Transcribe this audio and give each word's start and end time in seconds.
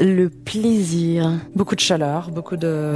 Le 0.00 0.28
plaisir. 0.28 1.30
Beaucoup 1.54 1.74
de 1.74 1.80
chaleur, 1.80 2.30
beaucoup 2.30 2.56
de... 2.56 2.94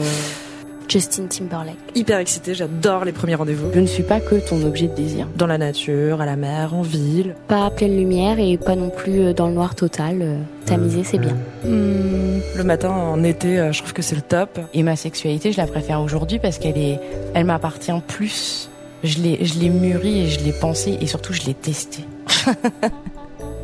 Justin 0.89 1.27
Timberlake. 1.27 1.77
Hyper 1.95 2.19
excitée, 2.19 2.55
j'adore 2.55 3.05
les 3.05 3.13
premiers 3.13 3.35
rendez-vous. 3.35 3.71
Je 3.75 3.81
ne 3.81 3.87
suis 3.87 4.03
pas 4.03 4.21
que 4.21 4.37
ton 4.37 4.63
objet 4.65 4.89
de 4.89 4.95
désir. 4.95 5.29
Dans 5.37 5.47
la 5.47 5.59
nature, 5.59 6.23
à 6.23 6.27
la 6.27 6.37
mer, 6.37 6.75
en 6.75 6.81
ville. 6.81 7.35
Pas 7.47 7.67
à 7.67 7.71
pleine 7.71 7.95
lumière 7.95 8.39
et 8.39 8.57
pas 8.57 8.75
non 8.75 8.89
plus 8.89 9.21
euh, 9.21 9.33
dans 9.35 9.49
le 9.49 9.55
noir 9.55 9.75
total. 9.75 10.23
Euh, 10.23 10.39
Tamisé, 10.65 11.05
c'est 11.05 11.19
bien. 11.19 11.37
Hmm, 11.63 12.41
le 12.57 12.65
matin, 12.65 12.91
en 12.91 13.23
été, 13.23 13.59
euh, 13.59 13.73
je 13.73 13.81
trouve 13.81 13.93
que 13.93 14.03
c'est 14.03 14.17
le 14.17 14.23
top. 14.23 14.59
Et 14.73 14.83
ma 14.83 14.97
sexualité, 14.97 15.53
je 15.53 15.59
la 15.59 15.67
préfère 15.67 16.01
aujourd'hui 16.01 16.39
parce 16.39 16.59
qu'elle 16.59 16.79
est, 16.79 16.99
elle 17.35 17.45
m'appartient 17.45 17.93
plus. 18.07 18.71
Je 19.05 19.19
l'ai, 19.19 19.45
je 19.45 19.59
l'ai 19.61 19.69
mûrie 19.69 20.23
et 20.23 20.29
je 20.29 20.43
l'ai 20.43 20.53
pensée 20.53 20.97
et 21.01 21.07
surtout 21.07 21.35
je 21.35 21.43
l'ai 21.43 21.55
testée. 21.55 22.05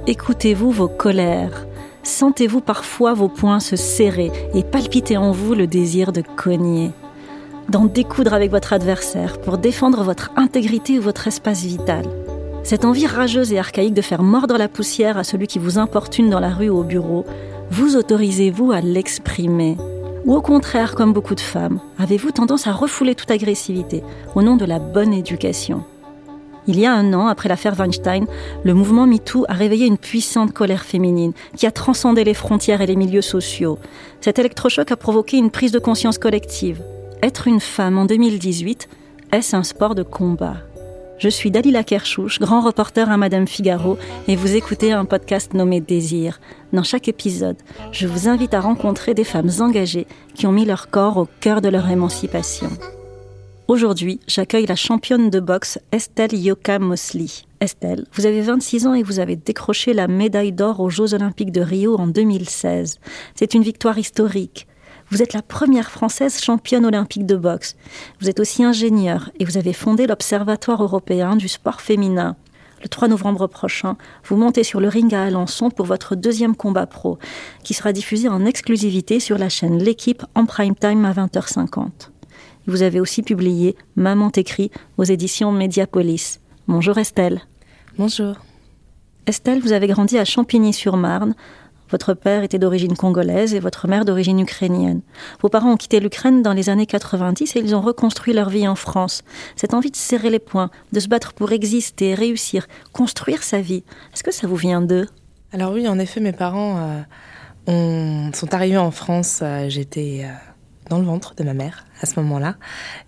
Écoutez-vous 0.07 0.71
vos 0.71 0.89
colères. 0.89 1.67
Sentez-vous 2.03 2.61
parfois 2.61 3.15
vos 3.15 3.29
poings 3.29 3.61
se 3.61 3.75
serrer 3.75 4.31
et 4.53 4.63
palpiter 4.63 5.17
en 5.17 5.33
vous 5.33 5.55
le 5.55 5.67
désir 5.67 6.13
de 6.13 6.23
cogner 6.37 6.91
d'en 7.71 7.87
découdre 7.87 8.35
avec 8.35 8.51
votre 8.51 8.75
adversaire 8.75 9.41
pour 9.41 9.57
défendre 9.57 10.03
votre 10.03 10.31
intégrité 10.37 10.99
ou 10.99 11.03
votre 11.03 11.27
espace 11.27 11.63
vital. 11.63 12.05
Cette 12.63 12.85
envie 12.85 13.07
rageuse 13.07 13.55
et 13.55 13.59
archaïque 13.59 13.95
de 13.95 14.03
faire 14.03 14.23
mordre 14.23 14.59
la 14.59 14.69
poussière 14.69 15.17
à 15.17 15.25
celui 15.25 15.47
qui 15.47 15.59
vous 15.59 15.79
importune 15.79 16.29
dans 16.29 16.41
la 16.41 16.51
rue 16.51 16.69
ou 16.69 16.81
au 16.81 16.85
bureau, 16.85 17.25
vous 17.71 17.97
autorisez-vous 17.97 18.73
à 18.73 18.83
l'exprimer? 18.83 19.79
Ou 20.27 20.35
au 20.35 20.43
contraire, 20.43 20.95
comme 20.95 21.15
beaucoup 21.15 21.35
de 21.35 21.41
femmes, 21.41 21.81
avez-vous 21.99 22.33
tendance 22.33 22.67
à 22.67 22.73
refouler 22.73 23.15
toute 23.15 23.31
agressivité 23.31 24.03
au 24.35 24.43
nom 24.43 24.57
de 24.57 24.67
la 24.67 24.79
bonne 24.79 25.15
éducation? 25.15 25.85
Il 26.67 26.79
y 26.79 26.87
a 26.87 26.93
un 26.93 27.13
an, 27.13 27.27
après 27.27 27.49
l'affaire 27.49 27.79
Weinstein, 27.79 28.27
le 28.65 28.75
mouvement 28.75 29.07
MeToo 29.07 29.45
a 29.49 29.53
réveillé 29.53 29.87
une 29.87 29.99
puissante 29.99 30.53
colère 30.53 30.85
féminine 30.85 31.33
qui 31.57 31.67
a 31.67 31.71
transcendé 31.71 32.25
les 32.25 32.35
frontières 32.35 32.81
et 32.81 32.87
les 32.87 32.97
milieux 32.97 33.23
sociaux. 33.23 33.79
Cet 34.21 34.39
électrochoc 34.39 34.91
a 34.91 34.97
provoqué 34.97 35.37
une 35.37 35.51
prise 35.51 35.73
de 35.73 35.79
conscience 35.79 36.19
collective. 36.19 36.83
Être 37.23 37.49
une 37.49 37.61
femme 37.61 37.99
en 37.99 38.07
2018, 38.07 38.89
est-ce 39.33 39.57
un 39.57 39.63
sport 39.63 39.95
de 39.95 40.03
combat? 40.03 40.57
Je 41.19 41.29
suis 41.29 41.51
Dalila 41.51 41.85
Kershouch, 41.85 42.41
grand 42.41 42.61
reporter 42.61 43.11
à 43.11 43.17
Madame 43.17 43.47
Figaro, 43.47 43.97
et 44.27 44.35
vous 44.35 44.57
écoutez 44.57 44.93
un 44.93 45.05
podcast 45.05 45.55
nommé 45.55 45.81
Désir. 45.81 46.41
Dans 46.73 46.83
chaque 46.83 47.09
épisode, 47.09 47.57
je 47.93 48.07
vous 48.07 48.29
invite 48.29 48.53
à 48.53 48.61
rencontrer 48.61 49.15
des 49.15 49.25
femmes 49.25 49.51
engagées 49.61 50.07
qui 50.35 50.47
ont 50.47 50.53
mis 50.53 50.65
leur 50.65 50.91
corps 50.91 51.17
au 51.17 51.29
cœur 51.41 51.61
de 51.61 51.69
leur 51.69 51.89
émancipation. 51.89 52.69
Aujourd'hui, 53.67 54.21
j'accueille 54.27 54.67
la 54.67 54.77
championne 54.77 55.31
de 55.31 55.41
boxe 55.41 55.79
Estelle 55.91 56.35
Yoka 56.35 56.79
Mosley. 56.79 57.29
Estelle, 57.61 58.05
vous 58.13 58.27
avez 58.27 58.43
26 58.43 58.87
ans 58.87 58.93
et 58.93 59.03
vous 59.03 59.21
avez 59.21 59.37
décroché 59.37 59.95
la 59.95 60.07
médaille 60.07 60.53
d'or 60.53 60.81
aux 60.81 60.91
Jeux 60.91 61.15
Olympiques 61.15 61.51
de 61.51 61.63
Rio 61.63 61.97
en 61.97 62.07
2016. 62.07 62.99
C'est 63.35 63.55
une 63.55 63.63
victoire 63.63 63.97
historique. 63.97 64.67
Vous 65.09 65.23
êtes 65.23 65.33
la 65.33 65.41
première 65.41 65.91
Française 65.91 66.43
championne 66.43 66.85
olympique 66.85 67.25
de 67.25 67.37
boxe. 67.37 67.75
Vous 68.21 68.29
êtes 68.29 68.39
aussi 68.39 68.63
ingénieure 68.63 69.31
et 69.41 69.47
vous 69.47 69.57
avez 69.57 69.73
fondé 69.73 70.07
l'Observatoire 70.07 70.83
européen 70.83 71.35
du 71.35 71.49
sport 71.49 71.81
féminin. 71.81 72.37
Le 72.83 72.91
3 72.91 73.09
novembre 73.09 73.47
prochain, 73.47 73.97
vous 74.27 74.37
montez 74.37 74.63
sur 74.63 74.79
le 74.79 74.89
ring 74.89 75.15
à 75.15 75.23
Alençon 75.23 75.71
pour 75.71 75.87
votre 75.87 76.17
deuxième 76.17 76.55
combat 76.55 76.87
pro, 76.87 77.19
qui 77.63 77.73
sera 77.73 77.95
diffusé 77.95 78.29
en 78.29 78.45
exclusivité 78.45 79.21
sur 79.21 79.39
la 79.39 79.49
chaîne 79.49 79.79
L'équipe 79.79 80.23
en 80.35 80.45
prime 80.45 80.75
time 80.75 81.07
à 81.07 81.15
20h50. 81.15 82.14
Vous 82.67 82.83
avez 82.83 83.01
aussi 83.01 83.23
publié 83.23 83.77
Maman 83.97 84.31
t'écrit 84.31 84.71
aux 84.97 85.05
éditions 85.05 85.53
Mediapolis. 85.53 86.41
Bonjour 86.67 86.99
Estelle. 86.99 87.43
Bonjour. 87.99 88.37
Estelle, 89.27 89.61
vous 89.61 89.73
avez 89.73 89.87
grandi 89.87 90.19
à 90.19 90.25
Champigny-sur-Marne, 90.25 91.35
votre 91.91 92.15
père 92.15 92.43
était 92.43 92.59
d'origine 92.59 92.97
congolaise 92.97 93.55
et 93.55 93.61
votre 93.61 93.87
mère 93.89 94.05
d'origine 94.05 94.41
ukrainienne. 94.41 95.03
Vos 95.41 95.49
parents 95.49 95.73
ont 95.73 95.77
quitté 95.77 96.01
l'Ukraine 96.01 96.43
dans 96.43 96.53
les 96.53 96.69
années 96.71 96.87
90 96.87 97.55
et 97.55 97.61
ils 97.61 97.75
ont 97.75 97.81
reconstruit 97.81 98.33
leur 98.33 98.49
vie 98.49 98.67
en 98.67 98.75
France. 98.75 99.23
Cette 99.55 99.75
envie 99.75 99.91
de 99.91 99.97
serrer 99.97 100.31
les 100.31 100.39
poings, 100.39 100.71
de 100.93 101.01
se 101.01 101.09
battre 101.09 101.35
pour 101.35 101.53
exister, 101.53 102.15
réussir, 102.15 102.67
construire 102.93 103.43
sa 103.43 103.61
vie, 103.61 103.85
est-ce 104.13 104.25
que 104.25 104.33
ça 104.33 104.47
vous 104.47 104.57
vient 104.57 104.81
d'eux? 104.81 105.07
Alors 105.53 105.73
oui, 105.73 105.87
en 105.87 105.99
effet, 105.99 106.21
mes 106.21 106.33
parents 106.33 107.05
euh, 107.69 108.33
sont 108.33 108.55
arrivés 108.55 108.79
en 108.79 108.91
France. 108.91 109.41
Euh, 109.43 109.69
j'étais 109.69 110.23
euh, 110.25 110.33
dans 110.91 110.99
le 110.99 111.05
ventre 111.05 111.35
de 111.35 111.45
ma 111.45 111.55
mère 111.55 111.87
à 112.01 112.07
ce 112.07 112.21
moment-là. 112.21 112.57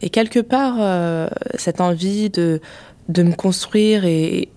Et 0.03 0.11
quelque 0.11 0.41
part, 0.41 1.29
cette 1.57 1.81
envie 1.81 2.31
de, 2.31 2.61
de 3.09 3.23
me 3.23 3.33
construire 3.33 4.05
et, 4.05 4.49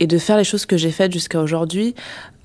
et 0.00 0.06
de 0.06 0.18
faire 0.18 0.36
les 0.36 0.44
choses 0.44 0.66
que 0.66 0.76
j'ai 0.76 0.90
faites 0.90 1.12
jusqu'à 1.12 1.40
aujourd'hui 1.40 1.94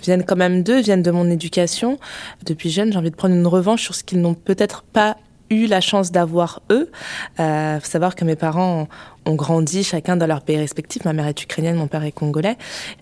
viennent 0.02 0.25
quand 0.25 0.36
même 0.36 0.62
d'eux, 0.62 0.81
viennent 0.81 1.02
de 1.02 1.12
mon 1.12 1.30
éducation. 1.30 1.97
Depuis 2.46 2.69
jeune, 2.69 2.91
j'ai 2.91 2.97
envie 2.97 3.12
de 3.12 3.16
prendre 3.16 3.34
une 3.34 3.47
revanche 3.47 3.84
sur 3.84 3.96
ce 3.96 4.03
qu'ils 4.03 4.22
n'ont 4.22 4.34
peut-être 4.34 4.84
pas 4.84 5.18
eu 5.50 5.68
la 5.68 5.81
chance 5.81 6.12
d'avoir 6.12 6.62
eux. 6.72 6.92
Euh, 7.40 7.80
faut 7.80 7.90
savoir 7.90 8.16
que 8.16 8.25
mes 8.25 8.36
parents 8.36 8.88
ont 9.25 9.36
grandi 9.36 9.84
chacun 9.84 10.16
dans 10.18 10.28
leur 10.28 10.41
pays 10.41 10.58
respectif. 10.58 11.06
Ma 11.06 11.13
mère 11.13 11.28
est 11.28 11.44
ukrainienne, 11.44 11.75
mon 11.75 11.88
père 11.88 12.03
est 12.03 12.12
congolais. 12.12 12.58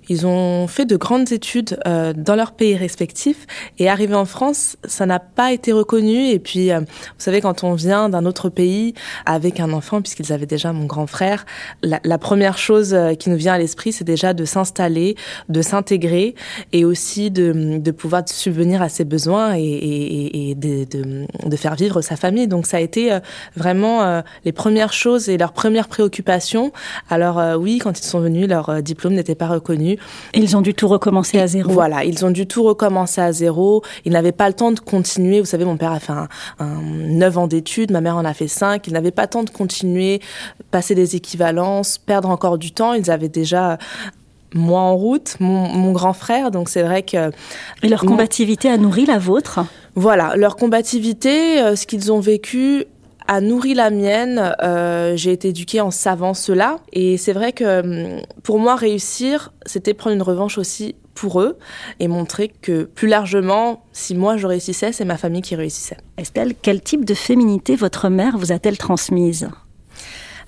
Ils 0.09 0.25
ont 0.25 0.67
fait 0.67 0.85
de 0.85 0.95
grandes 0.95 1.31
études 1.31 1.77
euh, 1.85 2.13
dans 2.15 2.35
leur 2.35 2.53
pays 2.53 2.75
respectif 2.75 3.45
et 3.79 3.89
arrivé 3.89 4.15
en 4.15 4.25
France, 4.25 4.77
ça 4.85 5.05
n'a 5.05 5.19
pas 5.19 5.51
été 5.51 5.71
reconnu. 5.71 6.29
Et 6.29 6.39
puis, 6.39 6.71
euh, 6.71 6.79
vous 6.79 6.85
savez, 7.17 7.41
quand 7.41 7.63
on 7.63 7.73
vient 7.73 8.09
d'un 8.09 8.25
autre 8.25 8.49
pays 8.49 8.93
avec 9.25 9.59
un 9.59 9.71
enfant, 9.73 10.01
puisqu'ils 10.01 10.31
avaient 10.31 10.45
déjà 10.45 10.73
mon 10.73 10.85
grand 10.85 11.07
frère, 11.07 11.45
la, 11.81 12.17
première 12.17 12.57
chose 12.57 12.93
euh, 12.93 13.15
qui 13.15 13.29
nous 13.29 13.35
vient 13.35 13.53
à 13.53 13.57
l'esprit, 13.57 13.91
c'est 13.91 14.03
déjà 14.03 14.33
de 14.33 14.45
s'installer, 14.45 15.15
de 15.49 15.61
s'intégrer 15.61 16.35
et 16.71 16.85
aussi 16.85 17.31
de, 17.31 17.79
de 17.79 17.91
pouvoir 17.91 18.23
subvenir 18.25 18.81
à 18.81 18.89
ses 18.89 19.03
besoins 19.03 19.55
et, 19.55 19.61
et, 19.61 20.51
et 20.51 20.55
de, 20.55 20.85
de, 20.85 21.25
de, 21.45 21.55
faire 21.57 21.75
vivre 21.75 22.01
sa 22.01 22.15
famille. 22.15 22.47
Donc, 22.47 22.65
ça 22.65 22.77
a 22.77 22.79
été 22.79 23.11
euh, 23.11 23.19
vraiment 23.55 24.21
les 24.45 24.51
premières 24.51 24.93
choses 24.93 25.29
et 25.29 25.37
leurs 25.37 25.53
premières 25.53 25.87
préoccupations 25.87 26.12
alors 27.09 27.39
euh, 27.39 27.55
oui, 27.55 27.79
quand 27.79 27.99
ils 27.99 28.03
sont 28.03 28.19
venus, 28.19 28.47
leur 28.47 28.69
euh, 28.69 28.81
diplôme 28.81 29.13
n'était 29.13 29.35
pas 29.35 29.47
reconnu. 29.47 29.97
Ils 30.33 30.55
ont 30.55 30.61
dû 30.61 30.73
tout 30.73 30.87
recommencer 30.87 31.39
à 31.39 31.47
zéro. 31.47 31.71
Voilà, 31.71 32.03
ils 32.03 32.25
ont 32.25 32.31
dû 32.31 32.47
tout 32.47 32.63
recommencer 32.63 33.21
à 33.21 33.31
zéro. 33.31 33.83
Ils 34.05 34.11
n'avaient 34.11 34.31
pas 34.31 34.47
le 34.47 34.53
temps 34.53 34.71
de 34.71 34.79
continuer. 34.79 35.39
Vous 35.39 35.45
savez, 35.45 35.65
mon 35.65 35.77
père 35.77 35.91
a 35.91 35.99
fait 35.99 36.13
un, 36.13 36.27
un 36.59 36.81
9 36.81 37.37
ans 37.37 37.47
d'études, 37.47 37.91
ma 37.91 38.01
mère 38.01 38.17
en 38.17 38.25
a 38.25 38.33
fait 38.33 38.47
5. 38.47 38.85
Ils 38.87 38.93
n'avaient 38.93 39.11
pas 39.11 39.23
le 39.23 39.29
temps 39.29 39.43
de 39.43 39.49
continuer, 39.49 40.21
passer 40.71 40.95
des 40.95 41.15
équivalences, 41.15 41.97
perdre 41.97 42.29
encore 42.29 42.57
du 42.57 42.71
temps. 42.71 42.93
Ils 42.93 43.09
avaient 43.09 43.29
déjà 43.29 43.77
moi 44.53 44.81
en 44.81 44.95
route, 44.95 45.35
mon, 45.39 45.67
mon 45.69 45.91
grand 45.91 46.13
frère. 46.13 46.51
Donc 46.51 46.69
c'est 46.69 46.83
vrai 46.83 47.03
que... 47.03 47.31
Et 47.81 47.89
leur 47.89 48.01
combativité 48.01 48.69
a 48.69 48.77
nourri 48.77 49.05
la 49.05 49.17
vôtre? 49.17 49.61
Voilà, 49.95 50.35
leur 50.35 50.55
combativité, 50.55 51.61
euh, 51.61 51.75
ce 51.75 51.85
qu'ils 51.85 52.11
ont 52.11 52.19
vécu 52.19 52.85
a 53.27 53.41
nourri 53.41 53.73
la 53.73 53.89
mienne. 53.89 54.55
Euh, 54.61 55.15
j'ai 55.15 55.31
été 55.31 55.49
éduquée 55.49 55.81
en 55.81 55.91
savant 55.91 56.33
cela. 56.33 56.77
Et 56.91 57.17
c'est 57.17 57.33
vrai 57.33 57.53
que 57.53 57.81
hum, 58.15 58.21
pour 58.43 58.59
moi, 58.59 58.75
réussir, 58.75 59.53
c'était 59.65 59.93
prendre 59.93 60.15
une 60.15 60.21
revanche 60.21 60.57
aussi 60.57 60.95
pour 61.15 61.41
eux 61.41 61.57
et 61.99 62.07
montrer 62.07 62.51
que 62.61 62.83
plus 62.83 63.07
largement, 63.07 63.83
si 63.91 64.15
moi 64.15 64.37
je 64.37 64.47
réussissais, 64.47 64.91
c'est 64.91 65.05
ma 65.05 65.17
famille 65.17 65.41
qui 65.41 65.55
réussissait. 65.55 65.97
Estelle, 66.17 66.53
quel 66.59 66.81
type 66.81 67.05
de 67.05 67.13
féminité 67.13 67.75
votre 67.75 68.09
mère 68.09 68.37
vous 68.37 68.51
a-t-elle 68.51 68.77
transmise? 68.77 69.49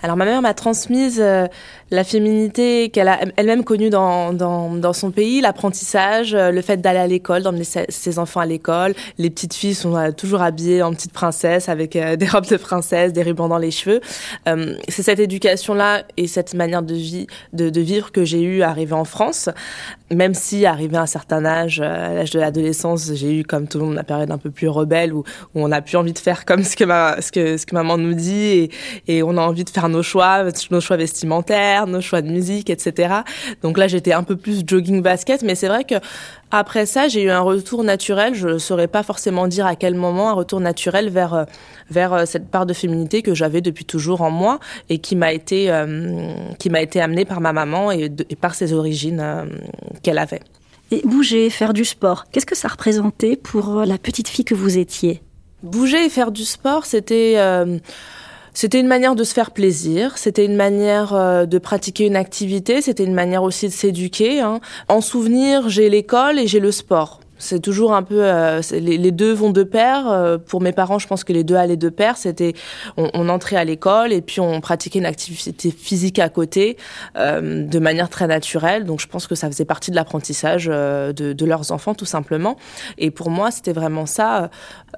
Alors 0.06 0.18
ma 0.18 0.26
mère 0.26 0.44
m'a 0.44 0.54
transmise 0.54 1.18
euh, 1.20 1.48
la 1.90 2.04
féminité 2.04 2.90
qu'elle 2.90 3.08
a 3.08 3.22
elle-même 3.38 3.64
connue 3.64 3.90
dans, 3.90 4.34
dans, 4.34 4.94
son 4.94 5.10
pays, 5.10 5.42
l'apprentissage, 5.42 6.36
euh, 6.36 6.52
le 6.52 6.62
fait 6.62 6.78
d'aller 6.78 7.00
à 7.00 7.08
l'école, 7.08 7.42
d'emmener 7.42 7.64
ses, 7.64 8.20
enfants 8.20 8.40
à 8.40 8.46
l'école. 8.46 8.94
Les 9.18 9.32
petites 9.32 9.56
filles 9.56 9.74
sont 9.74 9.96
euh, 9.96 10.12
toujours 10.12 10.44
habillées 10.44 10.84
en 10.84 10.94
petites 10.94 11.12
princesses 11.12 11.70
avec 11.70 11.94
des 12.18 12.28
robes 12.28 12.46
de 12.46 12.58
princesse, 12.58 13.14
des 13.14 13.24
rubans 13.24 13.50
dans 13.50 13.58
les 13.58 13.72
cheveux. 13.72 14.00
C'est 14.90 15.02
cette 15.02 15.20
éducation-là 15.20 16.04
et 16.18 16.28
cette 16.28 16.54
manière 16.54 16.84
de, 16.84 16.94
vie, 16.94 17.26
de, 17.54 17.82
vivre 17.82 18.12
que 18.12 18.26
j'ai 18.26 18.44
eu 18.44 18.62
arrivé 18.62 18.94
en 18.94 19.06
France. 19.06 19.50
Même 20.14 20.36
si, 20.36 20.68
arrivé 20.68 20.98
à 20.98 21.02
un 21.02 21.08
certain 21.08 21.44
âge, 21.46 21.82
à 21.82 22.14
l'âge 22.14 22.30
de 22.30 22.40
l'adolescence, 22.40 23.12
j'ai 23.16 23.40
eu, 23.40 23.44
comme 23.44 23.68
tout 23.68 23.80
le 23.80 23.86
monde, 23.86 23.96
une 23.98 24.04
période 24.04 24.30
un 24.30 24.38
peu 24.38 24.52
plus 24.52 24.68
rebelle 24.68 25.14
où, 25.14 25.24
on 25.56 25.68
n'a 25.70 25.82
plus 25.82 25.98
envie 25.98 26.14
de 26.14 26.20
faire 26.20 26.46
comme 26.46 26.64
ce 26.64 26.76
que, 26.76 26.86
ce 27.22 27.32
que, 27.32 27.58
ce 27.58 27.66
que 27.66 27.74
maman 27.74 27.98
nous 27.98 28.14
dit 28.14 28.36
et, 28.36 28.72
et 29.08 29.24
on 29.24 29.38
a 29.38 29.42
envie 29.42 29.64
de 29.64 29.70
faire 29.70 29.90
nos 29.90 29.95
choix, 30.02 30.46
nos 30.72 30.82
choix 30.82 30.98
vestimentaires, 30.98 31.88
nos 31.88 32.02
choix 32.02 32.22
de 32.22 32.30
musique, 32.30 32.70
etc. 32.70 33.16
Donc 33.62 33.78
là, 33.78 33.88
j'étais 33.88 34.14
un 34.14 34.24
peu 34.24 34.36
plus 34.36 34.64
jogging 34.66 35.02
basket, 35.02 35.44
mais 35.44 35.56
c'est 35.56 35.68
vrai 35.68 35.84
que 35.84 35.96
après 36.52 36.86
ça, 36.86 37.08
j'ai 37.08 37.24
eu 37.24 37.30
un 37.30 37.42
retour 37.42 37.84
naturel. 37.84 38.34
Je 38.34 38.48
ne 38.48 38.58
saurais 38.58 38.88
pas 38.88 39.04
forcément 39.04 39.48
dire 39.48 39.66
à 39.66 39.76
quel 39.76 39.96
moment 39.96 40.30
un 40.30 40.34
retour 40.34 40.60
naturel 40.60 41.10
vers 41.10 41.34
euh, 41.34 41.44
vers 41.90 42.14
euh, 42.14 42.26
cette 42.26 42.50
part 42.50 42.66
de 42.66 42.74
féminité 42.74 43.22
que 43.22 43.34
j'avais 43.34 43.62
depuis 43.62 43.86
toujours 43.86 44.22
en 44.22 44.32
moi 44.32 44.60
et 44.90 45.00
qui 45.00 45.16
m'a 45.16 45.34
été 45.34 45.72
euh, 45.72 46.34
qui 46.60 46.70
m'a 46.70 46.82
été 46.82 47.02
amenée 47.02 47.26
par 47.26 47.42
ma 47.42 47.52
maman 47.52 47.92
et, 47.92 48.12
et 48.30 48.36
par 48.36 48.56
ses 48.56 48.74
origines 48.74 49.24
qu'elle 50.04 50.18
avait. 50.18 50.42
Et 50.92 51.02
bouger, 51.04 51.50
faire 51.50 51.74
du 51.74 51.84
sport, 51.84 52.26
qu'est-ce 52.32 52.46
que 52.46 52.56
ça 52.56 52.68
représentait 52.68 53.36
pour 53.36 53.84
la 53.86 53.98
petite 53.98 54.28
fille 54.28 54.46
que 54.46 54.56
vous 54.56 54.78
étiez? 54.78 55.22
Bouger 55.64 56.06
et 56.06 56.10
faire 56.10 56.32
du 56.32 56.46
sport, 56.46 56.86
c'était 56.86 57.38
c'était 58.56 58.80
une 58.80 58.88
manière 58.88 59.16
de 59.16 59.26
se 59.26 59.34
faire 59.34 59.52
plaisir, 59.52 60.18
c'était 60.18 60.46
une 60.46 60.56
manière 60.56 61.14
euh, 61.14 61.46
de 61.46 61.58
pratiquer 61.58 62.06
une 62.06 62.16
activité, 62.16 62.82
c'était 62.82 63.04
une 63.04 63.14
manière 63.14 63.44
aussi 63.44 63.68
de 63.68 63.74
s'éduquer. 63.74 64.40
Hein. 64.40 64.62
En 64.88 65.02
souvenir, 65.02 65.68
j'ai 65.68 65.90
l'école 65.90 66.40
et 66.40 66.48
j'ai 66.48 66.62
le 66.62 66.72
sport. 66.72 67.20
C'est 67.38 67.60
toujours 67.60 67.94
un 67.94 68.04
peu 68.04 68.24
euh, 68.24 68.62
les, 68.72 69.12
deux 69.12 69.34
vont 69.34 69.50
de 69.50 69.64
pair. 69.64 70.08
Euh, 70.08 70.38
pour 70.38 70.62
mes 70.62 70.72
parents, 70.72 71.00
je 71.00 71.08
pense 71.08 71.24
que 71.24 71.34
les 71.34 71.44
deux 71.44 71.56
allaient 71.56 71.76
de 71.76 71.90
pair. 71.90 72.16
C'était 72.16 72.54
on, 72.96 73.28
entrait 73.28 73.58
à 73.58 73.66
l'école 73.66 74.14
et 74.14 74.22
puis 74.22 74.40
on 74.40 74.62
pratiquait 74.62 75.00
une 75.00 75.06
activité 75.06 75.72
physique 75.72 76.20
à 76.20 76.30
côté 76.30 76.78
euh, 77.18 77.66
de 77.66 77.80
manière 77.80 78.10
très 78.10 78.28
naturelle. 78.28 78.86
Donc 78.86 79.02
je 79.02 79.08
pense 79.08 79.28
que 79.28 79.36
ça 79.36 79.48
faisait 79.48 79.66
partie 79.66 79.92
de 79.92 79.96
l'apprentissage 79.96 80.66
de, 80.66 81.46
leurs 81.46 81.72
enfants 81.72 81.94
tout 81.94 82.06
simplement. 82.06 82.56
Et 82.98 83.12
pour 83.12 83.30
moi, 83.30 83.52
c'était 83.52 83.74
vraiment 83.74 84.06
ça. 84.06 84.50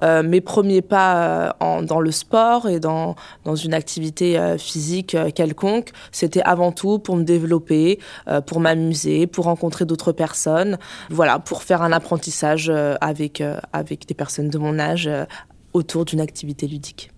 mes 0.02 0.40
premiers 0.40 0.82
pas 0.82 1.56
dans 1.60 2.00
le 2.00 2.10
sport 2.10 2.68
et 2.68 2.80
dans 2.80 3.16
dans 3.44 3.56
une 3.56 3.74
activité 3.74 4.38
physique 4.58 5.16
quelconque, 5.34 5.90
c'était 6.12 6.42
avant 6.42 6.72
tout 6.72 6.98
pour 6.98 7.16
me 7.16 7.24
développer, 7.24 7.98
pour 8.46 8.60
m'amuser, 8.60 9.26
pour 9.26 9.44
rencontrer 9.46 9.84
d'autres 9.84 10.12
personnes. 10.12 10.78
Voilà, 11.10 11.38
pour 11.38 11.62
faire 11.62 11.82
un 11.82 11.92
apprentissage 11.92 12.27
euh, 12.68 12.96
avec, 13.00 13.40
euh, 13.40 13.58
avec 13.72 14.06
des 14.06 14.14
personnes 14.14 14.48
de 14.48 14.58
mon 14.58 14.78
âge 14.78 15.06
euh, 15.06 15.24
autour 15.72 16.04
d'une 16.04 16.20
activité 16.20 16.66
ludique. 16.66 17.10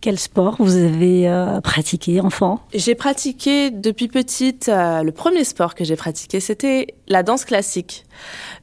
Quel 0.00 0.18
sport 0.18 0.56
vous 0.60 0.76
avez 0.76 1.26
pratiqué 1.64 2.20
enfant? 2.20 2.60
J'ai 2.72 2.94
pratiqué 2.94 3.72
depuis 3.72 4.06
petite, 4.06 4.68
le 4.68 5.10
premier 5.10 5.42
sport 5.42 5.74
que 5.74 5.82
j'ai 5.82 5.96
pratiqué, 5.96 6.38
c'était 6.38 6.94
la 7.08 7.24
danse 7.24 7.44
classique. 7.44 8.04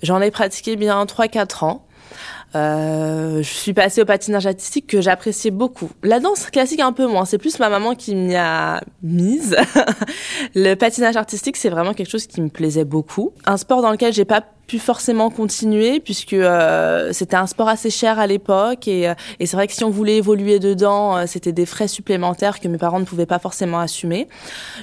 J'en 0.01 0.21
ai 0.21 0.31
pratiqué 0.31 0.77
bien 0.77 1.03
3-4 1.03 1.65
ans. 1.65 1.85
Euh, 2.55 3.37
je 3.43 3.53
suis 3.53 3.73
passée 3.73 4.01
au 4.01 4.05
patinage 4.05 4.47
artistique 4.47 4.87
que 4.87 5.01
j'appréciais 5.01 5.51
beaucoup. 5.51 5.89
La 6.03 6.19
danse 6.19 6.49
classique 6.49 6.79
un 6.79 6.93
peu 6.93 7.05
moins, 7.05 7.25
c'est 7.25 7.37
plus 7.37 7.59
ma 7.59 7.69
maman 7.69 7.95
qui 7.95 8.15
m'y 8.15 8.35
a 8.35 8.81
mise. 9.03 9.57
le 10.55 10.75
patinage 10.75 11.17
artistique, 11.17 11.57
c'est 11.57 11.69
vraiment 11.69 11.93
quelque 11.93 12.09
chose 12.09 12.27
qui 12.27 12.41
me 12.41 12.49
plaisait 12.49 12.85
beaucoup. 12.85 13.33
Un 13.45 13.57
sport 13.57 13.81
dans 13.81 13.91
lequel 13.91 14.13
j'ai 14.13 14.23
pas 14.23 14.41
pu 14.67 14.79
forcément 14.79 15.29
continuer 15.29 15.99
puisque 15.99 16.33
euh, 16.33 17.13
c'était 17.13 17.35
un 17.35 17.45
sport 17.45 17.67
assez 17.67 17.91
cher 17.91 18.17
à 18.17 18.25
l'époque 18.25 18.87
et, 18.87 19.09
euh, 19.09 19.13
et 19.39 19.45
c'est 19.45 19.55
vrai 19.57 19.67
que 19.67 19.73
si 19.73 19.83
on 19.83 19.91
voulait 19.91 20.15
évoluer 20.15 20.57
dedans, 20.57 21.27
c'était 21.27 21.51
des 21.51 21.67
frais 21.67 21.87
supplémentaires 21.87 22.59
que 22.59 22.67
mes 22.67 22.79
parents 22.79 22.99
ne 22.99 23.05
pouvaient 23.05 23.27
pas 23.27 23.37
forcément 23.37 23.79
assumer. 23.79 24.27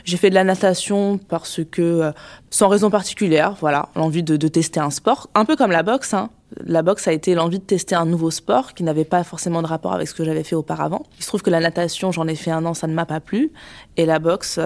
J'ai 0.04 0.19
fait 0.19 0.30
de 0.30 0.34
la 0.34 0.44
natation 0.44 1.19
parce 1.19 1.60
que 1.70 2.12
sans 2.50 2.69
raison 2.69 2.90
particulière, 2.90 3.56
voilà, 3.60 3.88
l'envie 3.96 4.22
de, 4.22 4.36
de, 4.36 4.48
tester 4.48 4.78
un 4.78 4.90
sport, 4.90 5.30
un 5.34 5.44
peu 5.44 5.56
comme 5.56 5.72
la 5.72 5.82
boxe. 5.82 6.14
Hein. 6.14 6.30
La 6.64 6.82
boxe 6.82 7.08
a 7.08 7.12
été 7.12 7.34
l'envie 7.34 7.58
de 7.58 7.64
tester 7.64 7.94
un 7.94 8.06
nouveau 8.06 8.31
sport 8.31 8.75
qui 8.75 8.82
n'avait 8.82 9.04
pas 9.04 9.25
forcément 9.25 9.62
de 9.62 9.66
rapport 9.66 9.93
avec 9.93 10.08
ce 10.08 10.14
que 10.14 10.25
j'avais 10.25 10.44
fait 10.44 10.56
auparavant. 10.56 11.04
Il 11.19 11.22
se 11.22 11.28
trouve 11.28 11.43
que 11.43 11.50
la 11.50 11.60
natation, 11.60 12.12
j'en 12.12 12.26
ai 12.28 12.34
fait 12.34 12.50
un 12.50 12.64
an, 12.66 12.75
ça 12.75 12.87
ne 12.87 12.94
m'a 12.94 13.06
pas 13.06 13.20
plu, 13.20 13.52
et 13.96 14.06
la 14.06 14.19
boxe, 14.19 14.58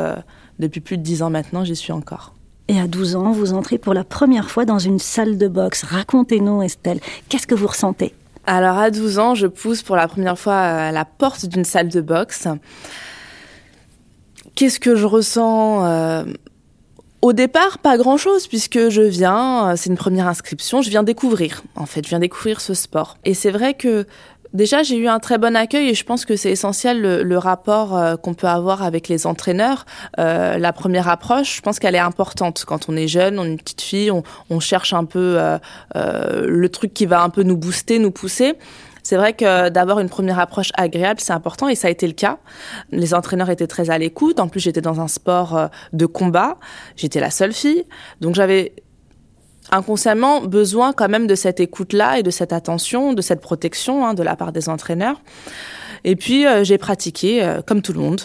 depuis 0.59 0.81
plus 0.81 0.99
de 0.99 1.03
dix 1.03 1.23
ans 1.23 1.31
maintenant, 1.31 1.65
j'y 1.65 1.77
suis 1.77 1.93
encore. 1.93 2.35
Et 2.69 2.81
à 2.81 2.89
12 2.89 3.15
ans, 3.17 3.31
vous 3.31 3.53
entrez 3.53 3.79
pour 3.79 3.95
la 3.95 4.03
première 4.03 4.51
fois 4.51 4.65
dans 4.65 4.79
une 4.79 4.99
salle 4.99 5.39
de 5.39 5.47
boxe. 5.47 5.85
Racontez-nous, 5.85 6.63
Estelle, 6.63 7.01
qu'est-ce 7.29 7.47
que 7.47 7.55
vous 7.55 7.69
ressentez? 7.69 8.13
Alors, 8.45 8.77
à 8.79 8.91
12 8.91 9.19
ans, 9.19 9.35
je 9.35 9.47
pousse 9.47 9.83
pour 9.83 9.97
la 9.97 10.09
première 10.09 10.39
fois 10.39 10.57
à 10.57 10.93
la 10.93 11.05
porte 11.05 11.47
d'une 11.47 11.65
salle 11.65 11.89
de 11.89 12.01
boxe. 12.01 12.49
Qu'est-ce 14.55 14.81
que 14.81 14.97
je 14.97 15.07
ressens 15.07 15.85
euh, 15.85 16.25
Au 17.27 17.33
départ, 17.33 17.79
pas 17.79 17.97
grand-chose, 17.97 18.47
puisque 18.47 18.89
je 18.89 19.03
viens, 19.03 19.71
euh, 19.71 19.75
c'est 19.77 19.91
une 19.91 19.97
première 19.97 20.29
inscription, 20.29 20.81
je 20.81 20.91
viens 20.91 21.03
découvrir, 21.03 21.65
en 21.75 21.85
fait, 21.85 22.05
je 22.05 22.11
viens 22.11 22.21
découvrir 22.21 22.61
ce 22.61 22.73
sport. 22.73 23.19
Et 23.25 23.35
c'est 23.35 23.51
vrai 23.51 23.75
que 23.75 24.07
Déjà, 24.53 24.83
j'ai 24.85 24.97
eu 24.97 25.09
un 25.09 25.19
très 25.19 25.37
bon 25.37 25.55
accueil 25.55 25.91
et 25.91 25.95
je 25.95 26.05
pense 26.05 26.25
que 26.25 26.35
c'est 26.37 26.51
essentiel 26.51 27.03
le, 27.03 27.37
rapport 27.39 27.99
euh, 27.99 28.17
qu'on 28.17 28.33
peut 28.33 28.47
avoir 28.47 28.83
avec 28.83 29.09
les 29.09 29.27
entraîneurs. 29.27 29.85
Euh, 30.19 30.57
la 30.57 30.73
première 30.73 31.09
approche, 31.09 31.57
je 31.57 31.61
pense 31.61 31.79
qu'elle 31.79 31.97
est 31.97 31.99
importante. 31.99 32.65
Quand 32.65 32.89
on 32.89 32.97
est 32.97 33.09
jeune, 33.09 33.39
on 33.39 33.45
est 33.45 33.49
une 33.49 33.59
petite 33.59 33.83
fille, 33.83 34.11
on, 34.11 34.61
cherche 34.61 34.95
un 34.95 35.05
peu 35.05 35.37
le 35.95 36.69
truc 36.69 36.95
qui 36.95 37.05
va 37.05 37.23
un 37.23 37.29
peu 37.29 37.43
nous 37.43 37.57
booster, 37.57 37.99
nous 37.99 38.13
pousser. 38.13 38.55
C'est 39.07 39.15
vrai 39.15 39.35
que 39.35 39.69
d'avoir 39.69 40.01
une 40.01 40.09
première 40.09 40.41
approche 40.41 40.73
agréable, 40.75 41.21
c'est 41.21 41.33
important 41.33 41.69
et 41.69 41.77
ça 41.77 41.87
a 41.87 41.93
été 41.93 42.09
le 42.09 42.13
cas. 42.13 42.39
Les 42.91 43.15
entraîneurs 43.15 43.51
étaient 43.51 43.69
très 43.69 43.89
à 43.89 43.99
l'écoute. 43.99 44.41
En 44.41 44.49
plus, 44.49 44.59
j'étais 44.59 44.81
dans 44.81 45.01
un 45.01 45.07
sport 45.07 45.71
de 45.93 46.07
combat. 46.07 46.57
J'étais 46.97 47.21
la 47.21 47.31
seule 47.31 47.53
fille. 47.53 47.85
Donc 48.21 48.35
j'avais 48.35 48.73
inconsciemment 49.71 50.41
besoin 50.41 50.93
quand 50.93 51.09
même 51.09 51.29
de 51.29 51.37
cette 51.37 51.61
écoute-là 51.61 52.19
et 52.19 52.25
de 52.25 52.33
cette 52.33 52.53
attention, 52.53 53.13
de 53.13 53.23
cette 53.23 53.41
protection 53.41 54.05
hein, 54.05 54.15
de 54.15 54.25
la 54.25 54.35
part 54.35 54.51
des 54.51 54.69
entraîneurs. 54.69 55.21
Et 56.03 56.17
puis 56.17 56.45
euh, 56.45 56.65
j'ai 56.65 56.77
pratiqué 56.77 57.45
euh, 57.45 57.63
comme 57.63 57.83
tout 57.83 57.93
le 57.93 58.01
monde 58.01 58.23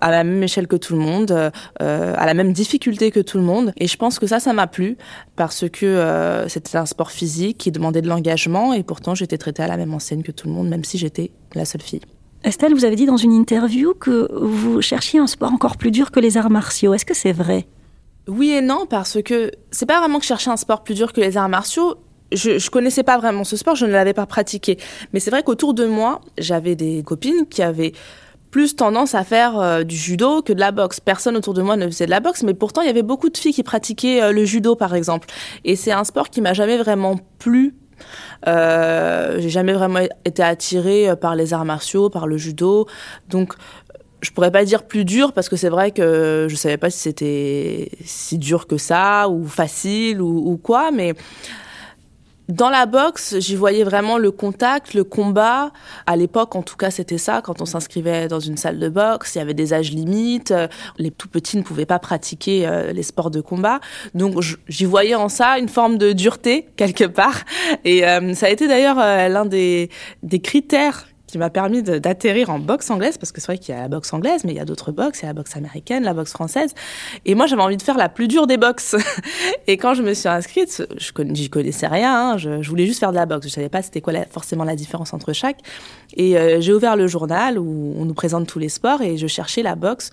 à 0.00 0.10
la 0.10 0.24
même 0.24 0.42
échelle 0.42 0.66
que 0.66 0.76
tout 0.76 0.94
le 0.94 1.00
monde, 1.00 1.30
euh, 1.30 2.14
à 2.16 2.26
la 2.26 2.34
même 2.34 2.52
difficulté 2.52 3.10
que 3.10 3.20
tout 3.20 3.38
le 3.38 3.44
monde. 3.44 3.72
Et 3.76 3.86
je 3.86 3.96
pense 3.96 4.18
que 4.18 4.26
ça, 4.26 4.40
ça 4.40 4.52
m'a 4.52 4.66
plu 4.66 4.96
parce 5.36 5.68
que 5.68 6.44
c'était 6.48 6.76
un 6.76 6.86
sport 6.86 7.10
physique 7.10 7.58
qui 7.58 7.70
demandait 7.70 8.02
de 8.02 8.08
l'engagement 8.08 8.72
et 8.72 8.82
pourtant 8.82 9.14
j'étais 9.14 9.38
traitée 9.38 9.62
à 9.62 9.68
la 9.68 9.76
même 9.76 9.94
enseigne 9.94 10.22
que 10.22 10.32
tout 10.32 10.48
le 10.48 10.54
monde, 10.54 10.68
même 10.68 10.84
si 10.84 10.98
j'étais 10.98 11.30
la 11.54 11.64
seule 11.64 11.82
fille. 11.82 12.00
Estelle, 12.42 12.72
vous 12.72 12.86
avez 12.86 12.96
dit 12.96 13.04
dans 13.04 13.18
une 13.18 13.32
interview 13.32 13.92
que 13.92 14.28
vous 14.32 14.80
cherchiez 14.80 15.20
un 15.20 15.26
sport 15.26 15.52
encore 15.52 15.76
plus 15.76 15.90
dur 15.90 16.10
que 16.10 16.20
les 16.20 16.38
arts 16.38 16.50
martiaux. 16.50 16.94
Est-ce 16.94 17.04
que 17.04 17.14
c'est 17.14 17.32
vrai? 17.32 17.66
Oui 18.28 18.50
et 18.50 18.62
non, 18.62 18.86
parce 18.88 19.20
que 19.22 19.50
c'est 19.70 19.86
pas 19.86 20.00
vraiment 20.00 20.18
que 20.18 20.24
je 20.24 20.28
cherchais 20.28 20.50
un 20.50 20.56
sport 20.56 20.82
plus 20.82 20.94
dur 20.94 21.12
que 21.12 21.20
les 21.20 21.36
arts 21.36 21.50
martiaux. 21.50 21.96
Je, 22.32 22.58
je 22.58 22.70
connaissais 22.70 23.02
pas 23.02 23.18
vraiment 23.18 23.44
ce 23.44 23.56
sport, 23.56 23.74
je 23.74 23.84
ne 23.84 23.92
l'avais 23.92 24.14
pas 24.14 24.24
pratiqué. 24.24 24.78
Mais 25.12 25.20
c'est 25.20 25.30
vrai 25.30 25.42
qu'autour 25.42 25.74
de 25.74 25.84
moi, 25.84 26.22
j'avais 26.38 26.76
des 26.76 27.02
copines 27.02 27.46
qui 27.50 27.60
avaient 27.60 27.92
plus 28.50 28.76
tendance 28.76 29.14
à 29.14 29.24
faire 29.24 29.58
euh, 29.58 29.84
du 29.84 29.96
judo 29.96 30.42
que 30.42 30.52
de 30.52 30.60
la 30.60 30.72
boxe. 30.72 31.00
Personne 31.00 31.36
autour 31.36 31.54
de 31.54 31.62
moi 31.62 31.76
ne 31.76 31.86
faisait 31.86 32.06
de 32.06 32.10
la 32.10 32.20
boxe, 32.20 32.42
mais 32.42 32.54
pourtant 32.54 32.82
il 32.82 32.86
y 32.86 32.90
avait 32.90 33.02
beaucoup 33.02 33.30
de 33.30 33.36
filles 33.36 33.54
qui 33.54 33.62
pratiquaient 33.62 34.22
euh, 34.22 34.32
le 34.32 34.44
judo 34.44 34.74
par 34.76 34.94
exemple. 34.94 35.28
Et 35.64 35.76
c'est 35.76 35.92
un 35.92 36.04
sport 36.04 36.30
qui 36.30 36.40
m'a 36.40 36.52
jamais 36.52 36.78
vraiment 36.78 37.16
plu. 37.38 37.74
Euh, 38.48 39.36
j'ai 39.40 39.50
jamais 39.50 39.74
vraiment 39.74 40.00
été 40.24 40.42
attirée 40.42 41.14
par 41.20 41.36
les 41.36 41.52
arts 41.52 41.66
martiaux, 41.66 42.08
par 42.08 42.26
le 42.26 42.38
judo. 42.38 42.86
Donc 43.28 43.54
je 44.22 44.30
pourrais 44.30 44.50
pas 44.50 44.64
dire 44.64 44.82
plus 44.84 45.04
dur 45.04 45.32
parce 45.32 45.48
que 45.48 45.56
c'est 45.56 45.68
vrai 45.68 45.92
que 45.92 46.46
je 46.48 46.56
savais 46.56 46.76
pas 46.76 46.90
si 46.90 46.98
c'était 46.98 47.90
si 48.04 48.38
dur 48.38 48.66
que 48.66 48.76
ça 48.76 49.28
ou 49.28 49.46
facile 49.46 50.20
ou, 50.20 50.58
quoi, 50.62 50.90
mais 50.90 51.14
dans 52.50 52.70
la 52.70 52.86
boxe, 52.86 53.36
j'y 53.38 53.56
voyais 53.56 53.84
vraiment 53.84 54.18
le 54.18 54.30
contact, 54.30 54.94
le 54.94 55.04
combat. 55.04 55.72
À 56.06 56.16
l'époque, 56.16 56.56
en 56.56 56.62
tout 56.62 56.76
cas, 56.76 56.90
c'était 56.90 57.18
ça. 57.18 57.42
Quand 57.42 57.60
on 57.60 57.64
s'inscrivait 57.64 58.28
dans 58.28 58.40
une 58.40 58.56
salle 58.56 58.78
de 58.78 58.88
boxe, 58.88 59.34
il 59.34 59.38
y 59.38 59.40
avait 59.40 59.54
des 59.54 59.72
âges 59.72 59.90
limites. 59.90 60.54
Les 60.98 61.10
tout 61.10 61.28
petits 61.28 61.56
ne 61.56 61.62
pouvaient 61.62 61.86
pas 61.86 61.98
pratiquer 61.98 62.66
euh, 62.66 62.92
les 62.92 63.02
sports 63.02 63.30
de 63.30 63.40
combat. 63.40 63.80
Donc, 64.14 64.42
j'y 64.68 64.84
voyais 64.84 65.14
en 65.14 65.28
ça 65.28 65.58
une 65.58 65.68
forme 65.68 65.98
de 65.98 66.12
dureté, 66.12 66.68
quelque 66.76 67.04
part. 67.04 67.40
Et 67.84 68.06
euh, 68.06 68.34
ça 68.34 68.46
a 68.46 68.50
été 68.50 68.68
d'ailleurs 68.68 68.98
euh, 68.98 69.28
l'un 69.28 69.44
des, 69.44 69.90
des 70.22 70.40
critères 70.40 71.06
qui 71.30 71.38
m'a 71.38 71.50
permis 71.50 71.82
d'atterrir 71.82 72.50
en 72.50 72.58
boxe 72.58 72.90
anglaise, 72.90 73.18
parce 73.18 73.32
que 73.32 73.40
c'est 73.40 73.46
vrai 73.46 73.58
qu'il 73.58 73.74
y 73.74 73.78
a 73.78 73.82
la 73.82 73.88
boxe 73.88 74.12
anglaise, 74.12 74.44
mais 74.44 74.52
il 74.52 74.56
y 74.56 74.60
a 74.60 74.64
d'autres 74.64 74.92
boxes, 74.92 75.20
il 75.20 75.22
y 75.22 75.24
a 75.26 75.28
la 75.28 75.34
boxe 75.34 75.56
américaine, 75.56 76.04
la 76.04 76.14
boxe 76.14 76.32
française. 76.32 76.74
Et 77.24 77.34
moi, 77.34 77.46
j'avais 77.46 77.62
envie 77.62 77.76
de 77.76 77.82
faire 77.82 77.96
la 77.96 78.08
plus 78.08 78.28
dure 78.28 78.46
des 78.46 78.56
boxes. 78.56 78.96
et 79.66 79.76
quand 79.76 79.94
je 79.94 80.02
me 80.02 80.14
suis 80.14 80.28
inscrite, 80.28 80.82
je 80.96 81.12
j'y 81.34 81.50
connaissais 81.50 81.86
rien, 81.86 82.32
hein, 82.32 82.36
je, 82.38 82.68
voulais 82.68 82.86
juste 82.86 83.00
faire 83.00 83.10
de 83.10 83.16
la 83.16 83.26
boxe. 83.26 83.46
Je 83.46 83.52
savais 83.52 83.68
pas 83.68 83.82
c'était 83.82 84.00
quoi 84.00 84.12
forcément 84.30 84.64
la 84.64 84.76
différence 84.76 85.12
entre 85.12 85.32
chaque. 85.32 85.58
Et 86.16 86.36
euh, 86.36 86.60
j'ai 86.60 86.72
ouvert 86.72 86.96
le 86.96 87.06
journal 87.06 87.58
où 87.58 87.94
on 87.96 88.04
nous 88.04 88.14
présente 88.14 88.46
tous 88.46 88.58
les 88.58 88.68
sports 88.68 89.02
et 89.02 89.16
je 89.16 89.26
cherchais 89.26 89.62
la 89.62 89.74
boxe 89.74 90.10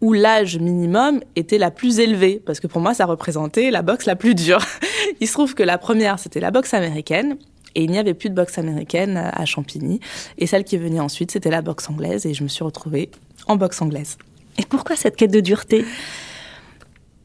où 0.00 0.12
l'âge 0.12 0.58
minimum 0.58 1.20
était 1.34 1.56
la 1.56 1.70
plus 1.70 1.98
élevée, 1.98 2.42
parce 2.44 2.60
que 2.60 2.66
pour 2.66 2.80
moi, 2.80 2.92
ça 2.92 3.06
représentait 3.06 3.70
la 3.70 3.80
boxe 3.80 4.04
la 4.04 4.16
plus 4.16 4.34
dure. 4.34 4.64
il 5.20 5.26
se 5.26 5.32
trouve 5.32 5.54
que 5.54 5.62
la 5.62 5.78
première, 5.78 6.18
c'était 6.18 6.40
la 6.40 6.50
boxe 6.50 6.74
américaine, 6.74 7.38
et 7.74 7.84
il 7.84 7.90
n'y 7.90 7.98
avait 7.98 8.14
plus 8.14 8.30
de 8.30 8.34
boxe 8.34 8.58
américaine 8.58 9.16
à 9.16 9.44
Champigny. 9.44 10.00
Et 10.38 10.46
celle 10.46 10.64
qui 10.64 10.76
venait 10.76 11.00
ensuite, 11.00 11.30
c'était 11.30 11.50
la 11.50 11.62
boxe 11.62 11.88
anglaise. 11.88 12.26
Et 12.26 12.34
je 12.34 12.42
me 12.42 12.48
suis 12.48 12.64
retrouvée 12.64 13.10
en 13.46 13.56
boxe 13.56 13.80
anglaise. 13.82 14.16
Et 14.58 14.62
pourquoi 14.64 14.96
cette 14.96 15.16
quête 15.16 15.32
de 15.32 15.40
dureté? 15.40 15.84